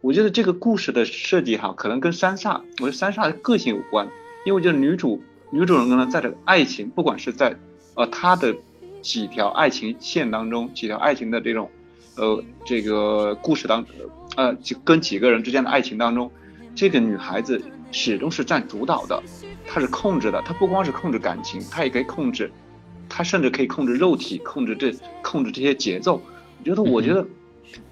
[0.00, 4.06] 我觉得这个故事的设计哈，可能跟三煞，我觉得三煞的个性有关。
[4.44, 7.56] 因为我觉得女主女主人公呢，在这个爱情，不管是在
[7.94, 8.54] 呃她的
[9.00, 11.68] 几条爱情线当中，几条爱情的这种。
[12.16, 13.84] 呃，这个故事当，
[14.36, 16.30] 呃，就跟几个人之间的爱情当中，
[16.74, 19.22] 这个女孩子始终是占主导的，
[19.66, 22.52] 她是控制的，她不光是控制感情，她也可以控制，
[23.08, 26.20] 她甚至可以控制肉体，控制这，控制这些节奏。
[26.58, 27.26] 我觉得，我觉得，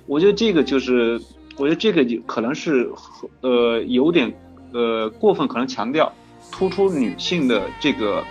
[0.06, 1.20] 我觉得这个就是，
[1.56, 2.90] 我觉得这个可能是，
[3.40, 4.32] 呃，有点，
[4.72, 6.12] 呃，过分，可能强调
[6.52, 8.22] 突出女性的这个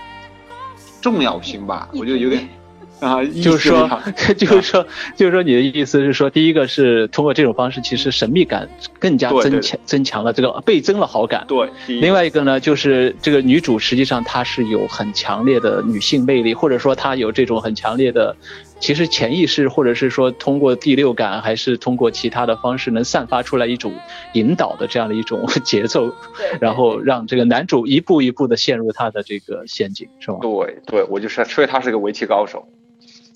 [1.02, 2.48] 重要性吧，我觉得有点。
[3.06, 3.90] 啊，就是说，
[4.38, 4.86] 就是说，
[5.16, 8.68] 就是说，你的意思是说，第一个是通过这种方式，其实神秘感
[9.00, 11.46] 更加增强，增强了这个倍增了好感。
[11.48, 11.70] 对。
[11.88, 18.36] 另外一个呢，就是这个女主实际上她是有很强烈的女性魅力，或者说她有这种很强烈的，
[18.80, 23.94] 其实潜意识或者是说通过第六感，还是通过其他的方式，能散发出来一种
[24.34, 26.14] 引导的这样的一种 节奏，
[26.60, 30.40] 然后让这个男主一步一步的陷入他的这个陷阱，是吗？
[30.42, 32.68] 对，对我就是说他是个围棋高手。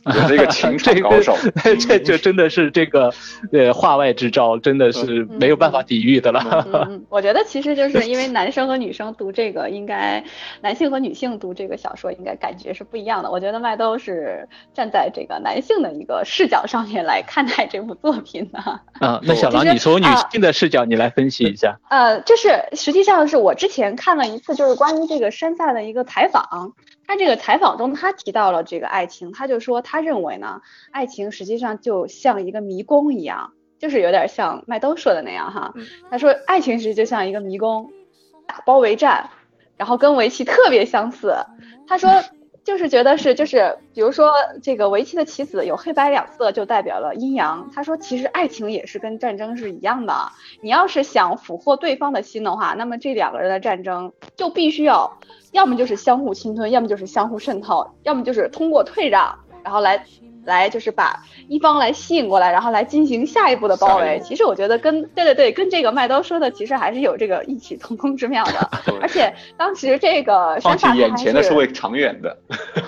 [0.28, 1.36] 这个情场高手，
[1.80, 3.13] 这 这真的是这个
[3.52, 6.68] 呃话外之招，真的是没有办法抵御的了。
[6.74, 10.24] 嗯，我觉得其实就是因为男生和女生读这个，应该
[10.62, 13.32] 男性和女性读这个小说，应该感觉是不一样的。
[13.32, 18.60] 我觉得麦兜是站在这个男性的一个视角上面来看待这部作品的。
[19.00, 21.78] 啊，那小狼，你从女性的视角，你来分析一下。
[21.89, 26.74] 呃，就是实际上是我之前看了一次，就是关于这个山下的一个采访。
[27.06, 30.62] 他这个采访中，他提到了这个爱情，他就说他认为呢，
[30.92, 35.74] 爱情实际上就像一个迷宫一样，就是有点像麦兜说的那样哈。
[36.10, 37.92] 他说爱情实就像一个迷宫，
[38.48, 39.30] 打包围战，
[39.78, 41.36] 然后跟围棋特别相似。
[41.88, 42.10] 他说
[42.63, 47.69] 就是觉得是就是，比如说这个围棋的棋子有黑白两色，就代表了阴阳。
[47.73, 50.13] 他说其实爱情也是跟战争是一样的，
[50.62, 55.19] 你要是想俘获对方的心的话，那么这两个人的战争就必须要。
[55.52, 60.04] 要么就是相互侵吞，要么就是相互渗透，要么就是通过退让，然后来
[60.45, 64.19] 来就是把一方来吸引过来，然后来进行下一步的包围。
[64.23, 68.69] 其实我觉得跟对对对，跟这个麦兜说的其实还是有这个异曲同工之妙的。
[69.01, 72.38] 而且当时这个山下眼前的是为长远的。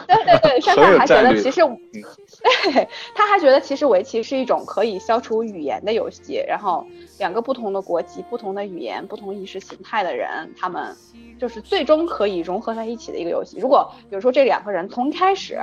[0.08, 1.62] 对对对， 山下还觉得其实，
[2.72, 6.44] 对，他还觉得其实围棋是一种可以消除语言的游戏。
[6.48, 6.86] 然后
[7.20, 10.96] 两个不同的国籍、不同的语言、不同意识形态的人，他们
[11.40, 13.58] 就是最终可以融合在一起的一个游戏。
[13.60, 15.58] 如果比如说这两个人从一开始。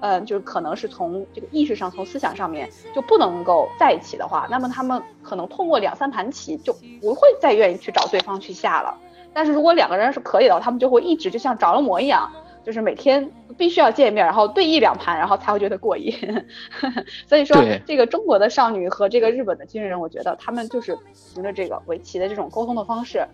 [0.00, 8.96] 嗯，就是可能是从这个意识上、从思想上面就不能够在一起的话，那么他们可能通过两三盘棋就不会再愿意去找对方去下了。
[9.34, 12.30] 但是如果两个人是可以的，他们就会一直就像着了魔一样，
[12.64, 16.12] 就是每天必须要见面，然后对弈两盘，然后才会觉得过瘾。
[17.26, 17.56] 所以说，
[17.86, 20.96] 这个中国的少女和这个日本的军人，我觉得他们就是
[21.34, 23.26] 凭着这个围棋的这种沟通的方式。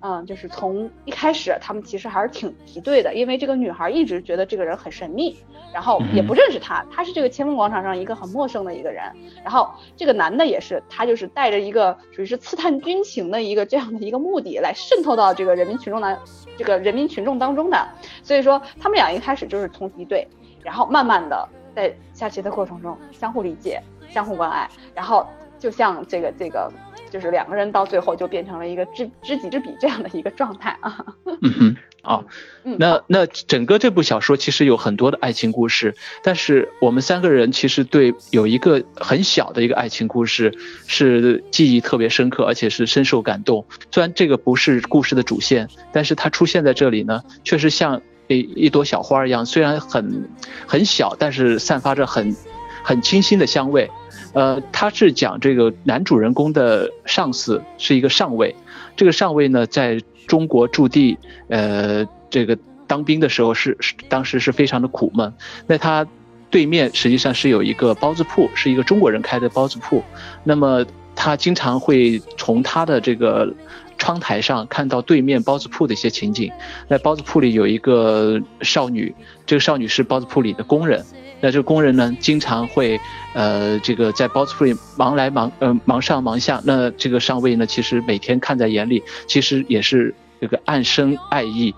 [0.00, 5.38] 嗯，就是从一开始，他们其实还是挺敌对的，因为这个女孩一直觉得这个人很神秘，
[5.72, 9.02] 然后也不认识他，他是这个千峰广场上一个很陌生的一个人。
[9.42, 16.20] 然后这个男的也是，他就是带着一个属于是刺探军情的一个这样的一个目的来渗透到这个人民群众的
[16.58, 17.88] 这个人民群众当中的。
[18.22, 20.28] 所以说，他们俩一开始就是从敌对，
[20.62, 25.26] 然后慢慢的在下棋的过程中相互理解、相互关爱，然后
[25.58, 26.70] 就像这个这个。
[27.14, 31.06] 就是两个人到最后就变成了一个知知己知彼这样的一个状态啊。
[31.42, 32.24] 嗯哼，啊，
[32.64, 40.52] 那那整个这部小说其实有很多的爱情故事，但是我们三个人其实对有一个很小的一个爱情故事
[40.88, 43.64] 是记忆特别深刻，而且是深受感动。
[43.92, 50.28] 虽然这个不是故事的主线，但是它出现在这里呢，确实像一一朵小花一样，虽然很
[50.66, 52.34] 很小，但是散发着很
[52.82, 53.88] 很清新的香味。
[54.34, 58.54] 呃，他是讲这个男主人公的上司是一个上尉，
[58.96, 61.16] 这个上尉呢，在中国驻地，
[61.48, 65.32] 呃，这个当兵的时候是是当时是非常的苦闷。
[65.66, 66.06] 那他
[66.50, 70.02] 对面实际上是有一个包子铺，是一个中国人开的包子铺。
[70.42, 73.54] 那么他经常会从他的这个
[73.98, 76.50] 窗台上看到对面包子铺的一些情景。
[76.88, 79.14] 在包子铺里有一个少女，
[79.46, 81.04] 这个少女是包子铺里的工人。
[81.44, 82.98] 那这工人呢，经常会，
[83.34, 86.58] 呃，这个在包子铺里忙来忙，呃，忙上忙下。
[86.64, 91.74] 那这个上尉呢，其实每天看在眼里，其实也是这个暗生爱意。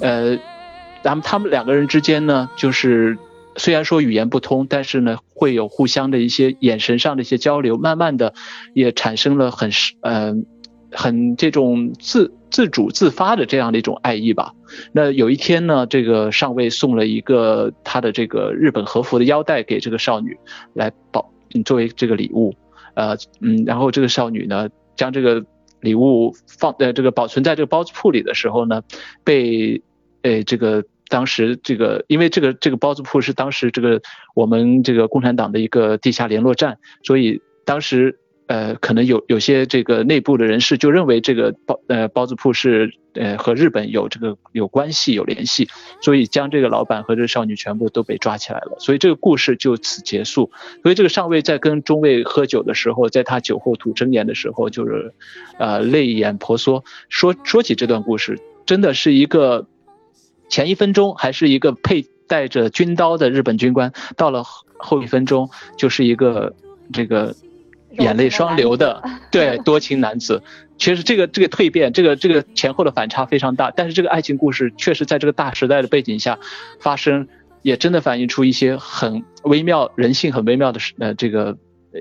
[0.00, 0.38] 呃，
[1.04, 3.18] 咱们他们两个人之间呢，就是
[3.56, 8.32] 虽然说语言不通，但是呢，会有互相的一些眼神上的一些交流，慢慢的
[8.72, 10.46] 也产生了很，嗯。
[10.92, 14.52] 很这种自自主自发的这样的一种爱意吧。
[14.92, 20.36] 那有一天呢，这个上尉送了一个他的这个日本和服的腰带给这个少女
[20.74, 21.32] 来保
[21.64, 22.54] 作为这个礼物。
[22.94, 25.44] 呃嗯，然后这个少女呢将这个
[25.80, 28.82] 礼物放呃这个保存在这个包子铺里的时候呢，
[29.24, 29.80] 被
[30.22, 34.02] 呃这个当时这个因为这个这个包子铺是当时这个
[34.34, 38.18] 我们这个共产党的一个地下联络站，所以当时。
[38.50, 45.68] 呃，可能有有些这个内部的人士就认为这个包呃包子铺是呃和日本有这个有关系有联系，
[46.02, 50.50] 所以将这个老板和这个少女全部都被抓起来了，所以这个故事就此结束。
[50.82, 55.14] 所以这个上尉在跟中尉喝酒的时候，在他酒后吐真言的时候，就是
[55.60, 56.82] 呃泪眼婆娑。
[57.08, 59.68] 说说起这段故事，真的是一个
[60.48, 64.42] 前一分钟还是一个佩带着军刀的日本军官，到了
[64.76, 66.56] 后一分钟就是一个
[66.92, 67.36] 这个。
[67.98, 70.42] 眼泪双流的， 对多情男子，
[70.78, 73.70] 其实这个这个蜕变，这个这个前后的反差非常大。
[73.70, 76.38] 但是这个爱情故事确实在这个大时代的背景下
[76.78, 77.28] 发生，
[77.62, 81.56] 也真的反映出一些很微妙人性很微妙的呃这个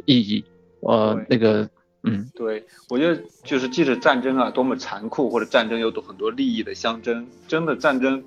[0.05, 0.45] 意义。
[0.81, 1.69] 呃，那个
[2.03, 8.23] 嗯，对我觉得就是即使战争啊多么残酷，或者战争有很多利益的相争，真的战争，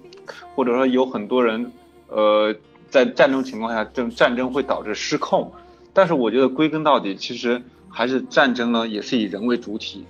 [0.55, 1.73] 或者说有很多人
[2.09, 2.55] 呃
[2.91, 5.51] 在战争情况下，这战争会导致失控。
[5.95, 10.07] 但是我觉得归根到底，其实还是战争呢，也是以人为主体，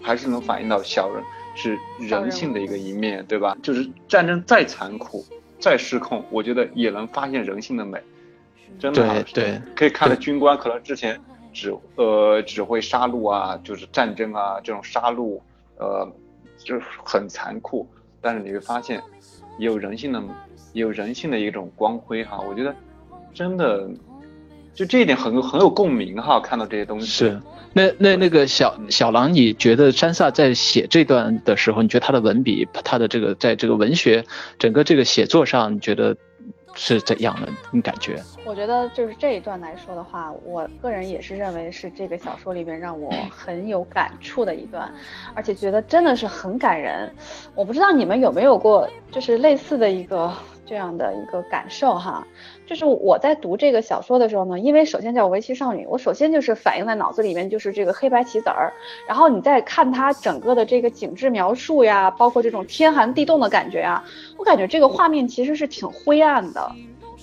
[0.00, 1.22] 还是能反映到小人
[1.54, 3.54] 是人性的一个一面，对吧？
[3.62, 5.22] 就是战争再残酷、
[5.58, 8.00] 再失控，我觉得也能发现人性的美。
[8.78, 11.20] 真的，对，可以看到军官可能之前
[11.52, 15.38] 指呃指挥杀戮啊，就是战争啊这种杀戮，
[15.78, 16.10] 呃，
[16.56, 17.86] 就是很残酷。
[18.22, 19.02] 但是你会发现，
[19.58, 20.22] 也有人性的，
[20.72, 22.40] 也有人性的一种光辉哈。
[22.40, 22.74] 我觉得
[23.34, 23.86] 真的。
[24.76, 27.40] 就这一点很很有共鸣哈，看到这些东西是。
[27.72, 34.24] 那那那个小小狼，你觉得山萨在写这段的时候，你觉得他的文笔，他的这个在这个文学
[34.58, 36.16] 整个这个写作上，你觉得
[36.74, 37.48] 是怎样的？
[37.70, 38.22] 你感觉？
[38.44, 44.90] 我觉得就是这一段来说的话，我个人也是认为是这个小说里面让我很有感触的一段，
[45.34, 47.10] 而且觉得真的是很感人。
[47.54, 50.30] 我不知道你们有没有过就是类似的一个。
[50.68, 52.26] 这样的一个感受哈。
[52.66, 58.72] 就是我在读这个小说的时候呢，因为首先叫围棋少女，我首先就是反映在脑子里面就是这个黑白棋子儿，
[59.06, 64.02] 然后你再看它整个的这个景致描述呀，包括这种天寒地冻的感觉呀，
[64.36, 66.72] 我感觉这个画面其实是挺灰暗的。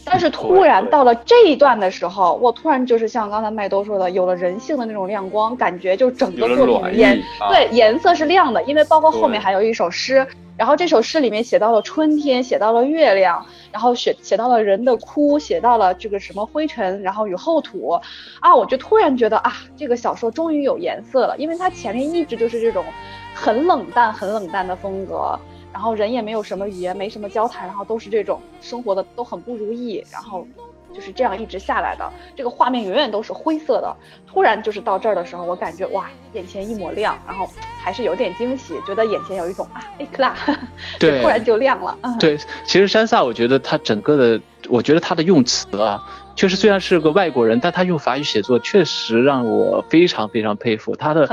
[0.06, 18.00] 但是突然到了这一段的时候，我突然就是像刚才麦兜说的，有了人性的那种亮光，感觉就整个作品颜对颜色是亮的，因为包括后面还有一首诗，然后这首诗里面写到了春天，写到了月亮，然后写写到了人的哭，写到了这个什么灰尘，然后与厚土，
[18.40, 22.86] 啊，我就突然觉得啊，这个小说终于有颜色了，因为它前面一直就是这种
[23.34, 25.38] 很冷淡、很冷淡的风格。
[25.74, 30.46] 然后人也没有什么语言，没什么交谈，然后都是这种生活的都很不如意，然后
[30.94, 32.10] 就是这样一直下来的。
[32.36, 33.96] 这个画面永远都是灰色的。
[34.26, 37.50] 突然就是到这儿的时候，我感觉哇，眼前一抹亮，然后
[37.84, 40.36] 还是有点惊喜，觉得眼前有一种啊，哎克拉，
[41.00, 41.98] 对，突然就亮了。
[42.20, 46.02] 对，其实山萨，我觉得他整个的，我觉得他的用词啊。
[46.36, 50.96] 确实，虽然是个外国人，但他用法语写作确实让我非常非常佩服。
[50.96, 51.28] 他的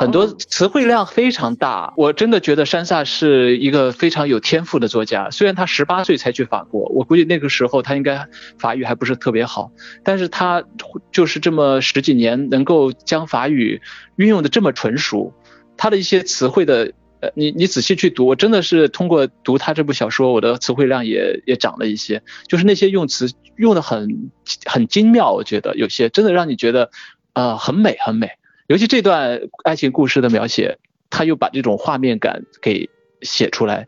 [0.00, 5.30] 很多词汇量非常大，我真的觉得山萨是一个非常有天赋的作家。
[5.30, 8.26] 虽然他十八岁才去法国，我估计那个时候他应该
[8.58, 9.70] 法语还不是特别好，
[10.02, 10.64] 但是他
[11.12, 13.80] 就是这么十几年能够将法语
[14.16, 15.32] 运用的这么纯熟，
[15.76, 16.92] 他的一些词汇的。
[17.20, 22.22] 呃，你你仔细去读，我真的是通过读他这部小说，我的词汇量也也涨了一些。
[22.48, 24.30] 就是那些用词用的很
[24.64, 26.90] 很精妙，我觉得有些真的让你觉得，
[27.34, 28.30] 呃，很美很美。
[28.68, 30.78] 尤其这段爱情故事的描写，
[31.10, 32.88] 他又把这种画面感给
[33.20, 33.86] 写出来，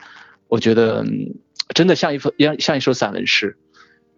[0.48, 1.04] 我觉得
[1.74, 3.56] 真的像一幅像像一首散文诗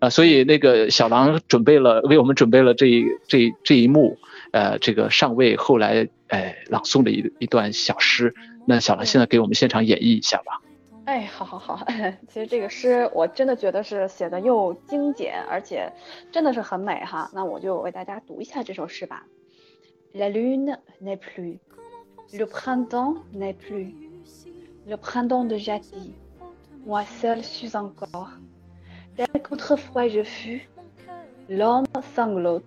[0.01, 0.11] 啊。
[0.11, 4.19] 所以那个小狼准备了为我们准备了这一这这一幕，
[4.51, 8.35] 呃，这个上尉后来哎朗诵的一一段小诗。
[8.67, 10.61] 那小兰现在给我们现场演绎一下吧。
[11.05, 11.87] 哎，好好好，
[12.29, 15.93] 其实这个诗我真的觉得是写的又精简，而且
[16.33, 17.31] 真的是很美哈。
[17.35, 19.27] 那我就为大家读一下这首诗吧。
[20.15, 21.59] La lune n'est plus,
[22.33, 23.93] le printemps n'est plus,
[24.87, 26.15] le printemps de jadis,
[26.87, 28.31] moi seul suis encore.
[29.17, 30.69] Tel qu'autrefois je fus,
[31.49, 31.85] l'homme
[32.15, 32.63] sanglote.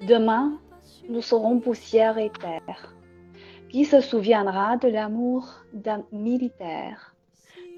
[0.00, 0.58] Demain,
[1.08, 2.92] nous serons poussière et terre.
[3.72, 6.96] Qui se souviendra de l'amour d'un militaire？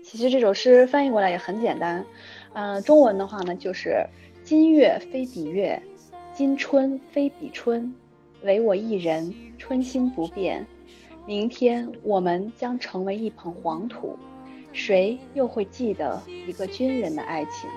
[0.02, 2.04] 其实这首诗翻译过来也很简单，
[2.52, 4.04] 嗯，中文的话呢就是
[4.42, 5.80] “今月非彼月，
[6.32, 7.94] 今春非彼春，
[8.42, 10.66] 唯我一人，春心不变。
[11.26, 14.18] 明天我们将成为一捧黄土，
[14.72, 17.70] 谁又会记得一个军人的爱情？”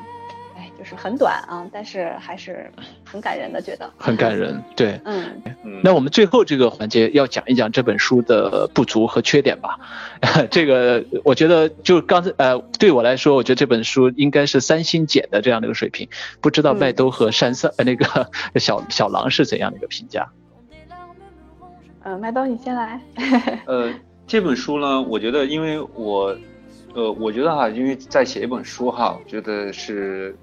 [0.58, 2.68] 哎，就是很短啊，但是还是
[3.06, 4.60] 很感人的，觉得很感人。
[4.76, 5.40] 对，嗯，
[5.84, 9.78] 那我们最后这个环节要讲一讲这本书的不足和缺点吧。
[10.50, 16.10] 这个我觉得就刚才呃，对我来说，我觉得这本书应该是三星减的这样的一个水平。
[16.42, 20.28] 不知道麦兜和山三呃那个 小小狼是怎样的一个评价？
[22.02, 23.00] 嗯，麦兜你先来。
[23.68, 23.94] 呃，
[24.26, 26.36] 这本书呢，我觉得因为我
[26.96, 30.36] 呃，我觉得哈，因为在写一本书哈，我觉得是。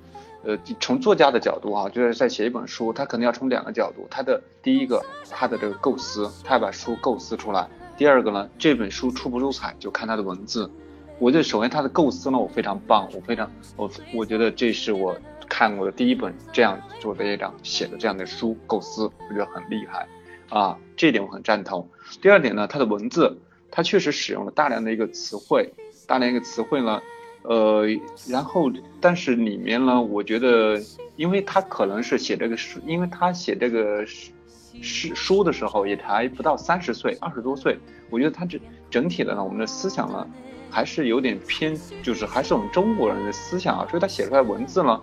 [0.44, 4.06] 呃，从作家的角度啊，就是在写一本书，他可能要从两个角度。
[4.10, 7.66] 他的第一个，他的这个构思，他要把书构思出来；
[7.96, 10.70] 第二个呢，这本书出不出彩，就看他的文字。
[11.18, 15.16] 我觉得首先他的构思呢，我非常棒，我非常我我觉得这是我
[15.48, 20.06] 看过的第一本这样做的一张写的这样的书构思，我觉得很厉害
[20.50, 21.88] 啊，这一点我很赞同。
[22.20, 23.38] 第二点呢，他的文字，
[23.70, 25.72] 他确实使用了大量的一个词汇，
[26.06, 27.00] 大量一个词汇呢。
[27.44, 27.86] 呃，
[28.26, 28.72] 然后，
[29.02, 30.80] 但是里面呢，我觉得，
[31.16, 37.78] 因为他可能是写这个诗，因为他写这个诗书的时候也才不到三十岁，二十多岁，
[38.08, 38.58] 我觉得他这
[38.90, 40.26] 整体的呢，我们的思想呢，
[40.70, 44.98] 还是有点偏，就是还是我们中国人的思想啊，所以他写出来文字呢，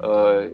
[0.00, 0.46] 呃，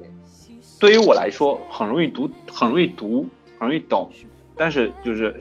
[0.79, 3.27] 对于我来说很容易读，很容易读，
[3.59, 4.09] 很容易懂，
[4.57, 5.35] 但是就是，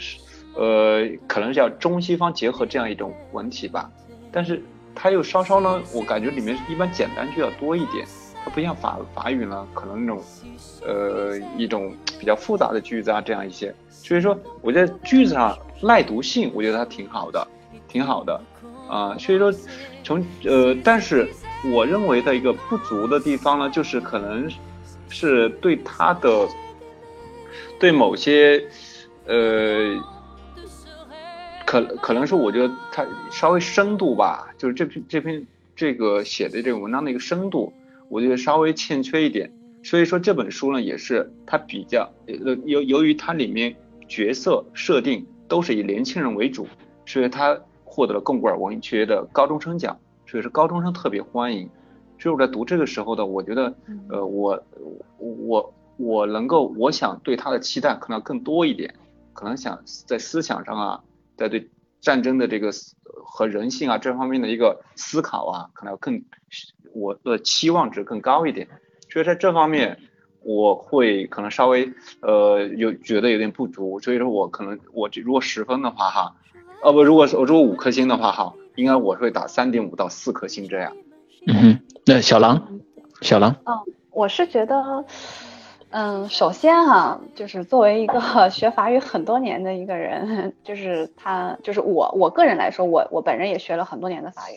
[0.55, 3.91] 呃，可能是要中西方结合这样一种文体吧，
[4.31, 4.63] 但是。
[4.95, 8.05] 它又稍稍呢，我感觉里面一般简单句要多一点，
[8.43, 10.23] 它不像法法语呢，可能那种，
[10.85, 13.73] 呃，一种比较复杂的句子啊，这样一些。
[13.89, 17.47] 所以说，我在句子上耐读性，我觉得它挺好的，
[17.87, 18.41] 挺好的，
[18.89, 19.51] 啊，所以说，
[20.03, 21.27] 从呃，但是
[21.73, 24.49] 我认为的一个不足的地方呢，就是可能
[25.09, 26.47] 是对它的，
[27.79, 28.63] 对某些，
[29.25, 29.95] 呃。
[31.71, 37.71] 可可能是我觉得它稍微深度吧，就是这篇这篇这个写的这个文章的一个深度，
[38.09, 39.49] 我觉得稍微欠缺一点。
[39.81, 43.73] 所以说这本书呢，也是它比较呃由由于它里面
[44.09, 46.67] 角色设定都是以年轻人为主，
[47.05, 49.97] 所以它获得了贡古尔文学的高中生奖，
[50.27, 51.69] 所以说高中生特别欢迎。
[52.19, 53.73] 所以我在读这个时候的，我觉得，
[54.09, 54.61] 呃，我
[55.17, 58.93] 我我能够，我想对他的期待可能更多一点，
[59.31, 61.01] 可能想在思想上啊，
[61.37, 61.69] 在对
[61.99, 62.71] 战争的这个
[63.25, 66.23] 和人性啊这方面的一个思考啊，可能要更
[66.93, 68.67] 我的期望值更高一点，
[69.09, 69.99] 所以在这方面
[70.43, 76.35] 我会可能稍微呃有觉得有点不足，所以说我可能我如果十分的话哈。
[76.83, 80.97] 哦不，如果是我如果五颗星的话，哈，应该我会打三点五到四颗星这样。
[81.45, 82.79] 嗯哼，那小狼，
[83.21, 83.55] 小狼。
[83.65, 83.77] 嗯，
[84.09, 85.05] 我是觉得，
[85.91, 88.19] 嗯，首先哈，就是作为一个
[88.49, 94.55] 学法语很多年的一个人，就是他，就是我，我个人来说，我我本人也学了很多年的法语，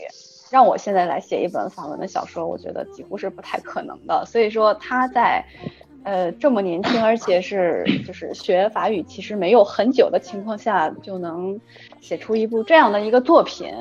[0.50, 4.24] 让我现在来写一本法文的小说，我觉得几乎是不太可能的。
[4.26, 5.44] 所以说他在。
[6.06, 11.58] 呃，这么年轻，而且是就是学法语，其实没有很久的情况下就能
[12.02, 13.72] 写出一部这样的一个作品，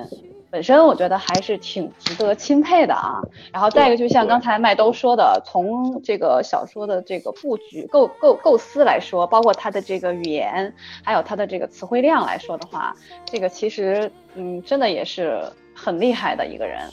[0.53, 3.19] 本身我觉得还是挺值得钦佩的啊。
[3.51, 10.71] 然后再一个，就像刚才麦兜说的，从这个小说的这个布局构构构思来说，包括它的这个语言，
[11.03, 12.95] 还有它的这个词汇量来说的话，
[13.25, 15.41] 这个其实嗯，真的也是
[15.73, 16.87] 很厉害的一个人。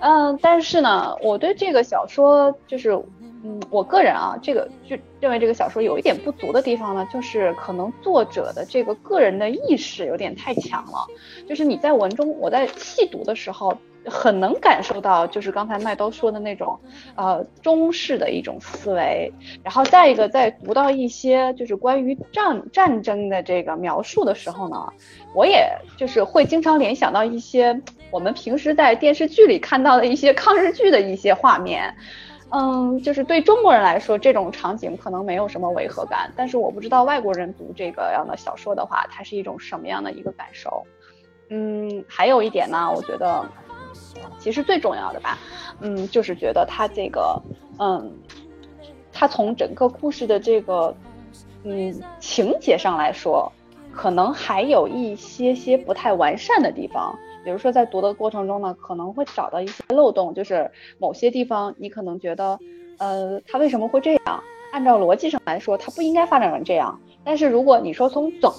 [0.00, 3.00] 嗯，但是呢，我对这个小说就是。
[3.48, 11.06] 嗯，我个人啊，这个就认为这个小说有一点不足的地方呢，就是可能作者的这个个人的意识有点太强了。
[11.48, 13.72] 就是你在文中，我在细读的时候，
[14.04, 16.76] 很能感受到，就是刚才麦兜说的那种，
[17.14, 19.32] 呃，中式的一种思维。
[19.62, 24.92] 然后再一个，在读到一些就是关于战战争的这个描述的时候呢，
[25.36, 27.80] 我也就是会经常联想到一些
[28.10, 31.94] 我们平时在电视剧里看到的一些抗日剧的一些画面。
[32.50, 40.86] 嗯，就是对中国人来说，这种场景可能没有什么违和感，但是我不知道外国人读这个样的小说的话，它是一种什么样的一个感受。
[41.50, 43.44] 嗯，还有一点呢，我觉得
[44.38, 45.38] 其实最重要的吧，
[45.80, 47.42] 嗯，就是觉得他这个，
[47.78, 48.12] 嗯，
[49.12, 50.94] 他从整个故事的这个，
[51.64, 53.52] 嗯，情节上来说，
[53.92, 57.18] 可能还有一些些不太完善的地方。
[57.46, 60.68] 比如说，在读的过程中呢，可能会找到一些漏洞，就是
[60.98, 62.58] 某些地方你可能觉得，
[62.98, 64.42] 呃，他为什么会这样？
[64.72, 67.00] 按照逻辑上来说，他不应该发展成这样。
[67.22, 68.52] 但是如果你说从整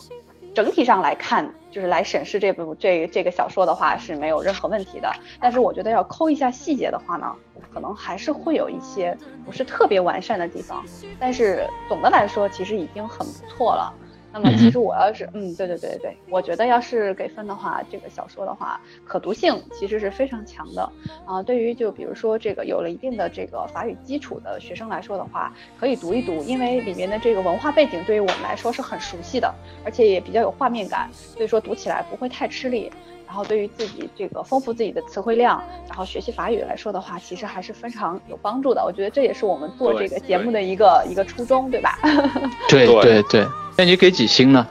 [0.56, 5.12] 整体上来看，就是来审视这部这这个小说的话，是没有任何问题的。
[5.42, 7.36] 但是我觉得要抠一下细节的话呢，
[7.74, 10.82] 可能还是会有一些不是特别完善的地方。
[11.20, 13.94] 但是总的来说，其实已经很不错了。
[14.34, 20.92] 那么其实我要是嗯，对对对对我觉得要是给分的话，这个小说的话，可读性其实是非常强的
[21.26, 21.42] 啊。
[21.42, 29.54] 对于就比如说这个有了一定的这个法语基础的学生来说的话，可以读一读，因为里面的这个文化背景对于我们来说是很熟悉的，
[29.84, 32.92] 而且也比较有画面感，所以说读起来不会太吃力。
[33.28, 38.82] 然后对于自己这个丰富自己的词汇量，然后学习法语来说的话，其实还是非常有帮助的。
[38.84, 42.00] 我觉得这也是我们做这个节目的一个一个初衷，对吧？
[42.70, 43.46] 对对对。
[43.78, 44.66] 那你给几星呢？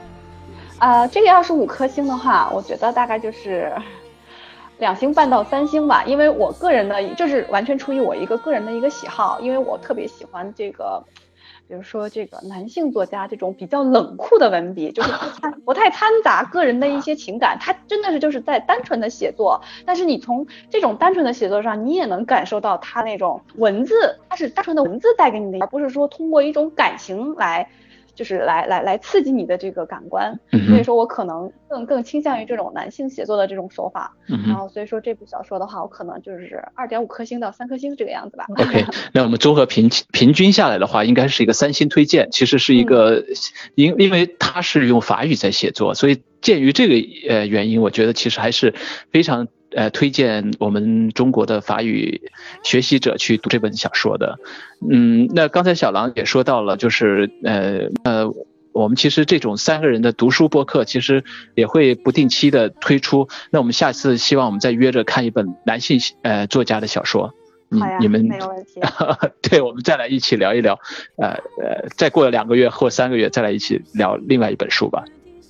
[0.78, 3.70] 啊，这个要是五颗星的话，我觉得大概就是
[4.78, 6.02] 两星半到三星吧。
[6.04, 11.04] 因为我个人的，就是完全出于我一个个人的一个喜好，因为我特别喜欢这个。
[11.69, 19.61] 比如说这个男性作家这种比较冷酷的文笔，就是不掺不太掺杂个人的一些情感，他真的是就是在单纯的写作。
[19.85, 27.69] 但是你从这种单纯的写作上，你也能感受到他那种文字，他是单纯的文字带给你的，而不是说通过一种感情来。
[28.17, 38.47] 就是来来来刺激你的这个感官，所以说我可能更更倾向于这种男性写作的这种手法，然后所以说这部小说的话，我可能就是二点五颗星到三颗星这个样子吧。
[38.57, 42.29] OK，那我们综合平平均下来的话，应该是一个三星推荐。
[42.33, 43.23] 其实是一个，
[43.75, 46.95] 因因为他是用法语在写作，所以鉴于这个
[47.29, 48.75] 呃原因，我觉得其实还是
[49.12, 49.47] 非常。
[49.77, 52.22] 呃，推荐我们中国的法语
[52.64, 54.39] 学习者去读这本小说的。
[54.91, 58.33] 嗯，那刚才小狼也说到了，就是呃呃，
[58.72, 61.22] 我们其实这种三个人的读书播客，其实
[61.55, 63.29] 也会不定期的推出。
[63.51, 67.35] 那我们下次希望我们再约着看一本男性呃作家的小说。
[67.79, 68.81] 好呀，你们没有问题。
[69.43, 70.79] 对，我们再来一起聊一聊。
[71.18, 71.29] 呃
[71.62, 75.05] 呃，再过两个月或三个月再来一起聊另外一本书吧。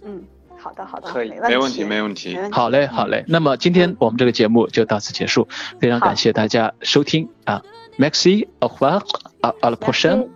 [0.05, 0.25] 嗯。
[0.67, 2.37] 好的，好的，可以，没问题，没问题。
[2.51, 3.25] 好嘞，好嘞。
[3.29, 5.47] 那么今天我们这个节目就到此结束，
[5.79, 7.63] 非常感谢大家收听啊
[7.99, 10.29] ，Maxi，au revoir，à la prochaine。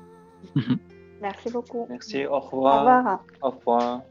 [1.21, 1.89] Merci beaucoup。
[1.89, 3.19] Merci，au revoir。
[3.41, 4.03] au revoir。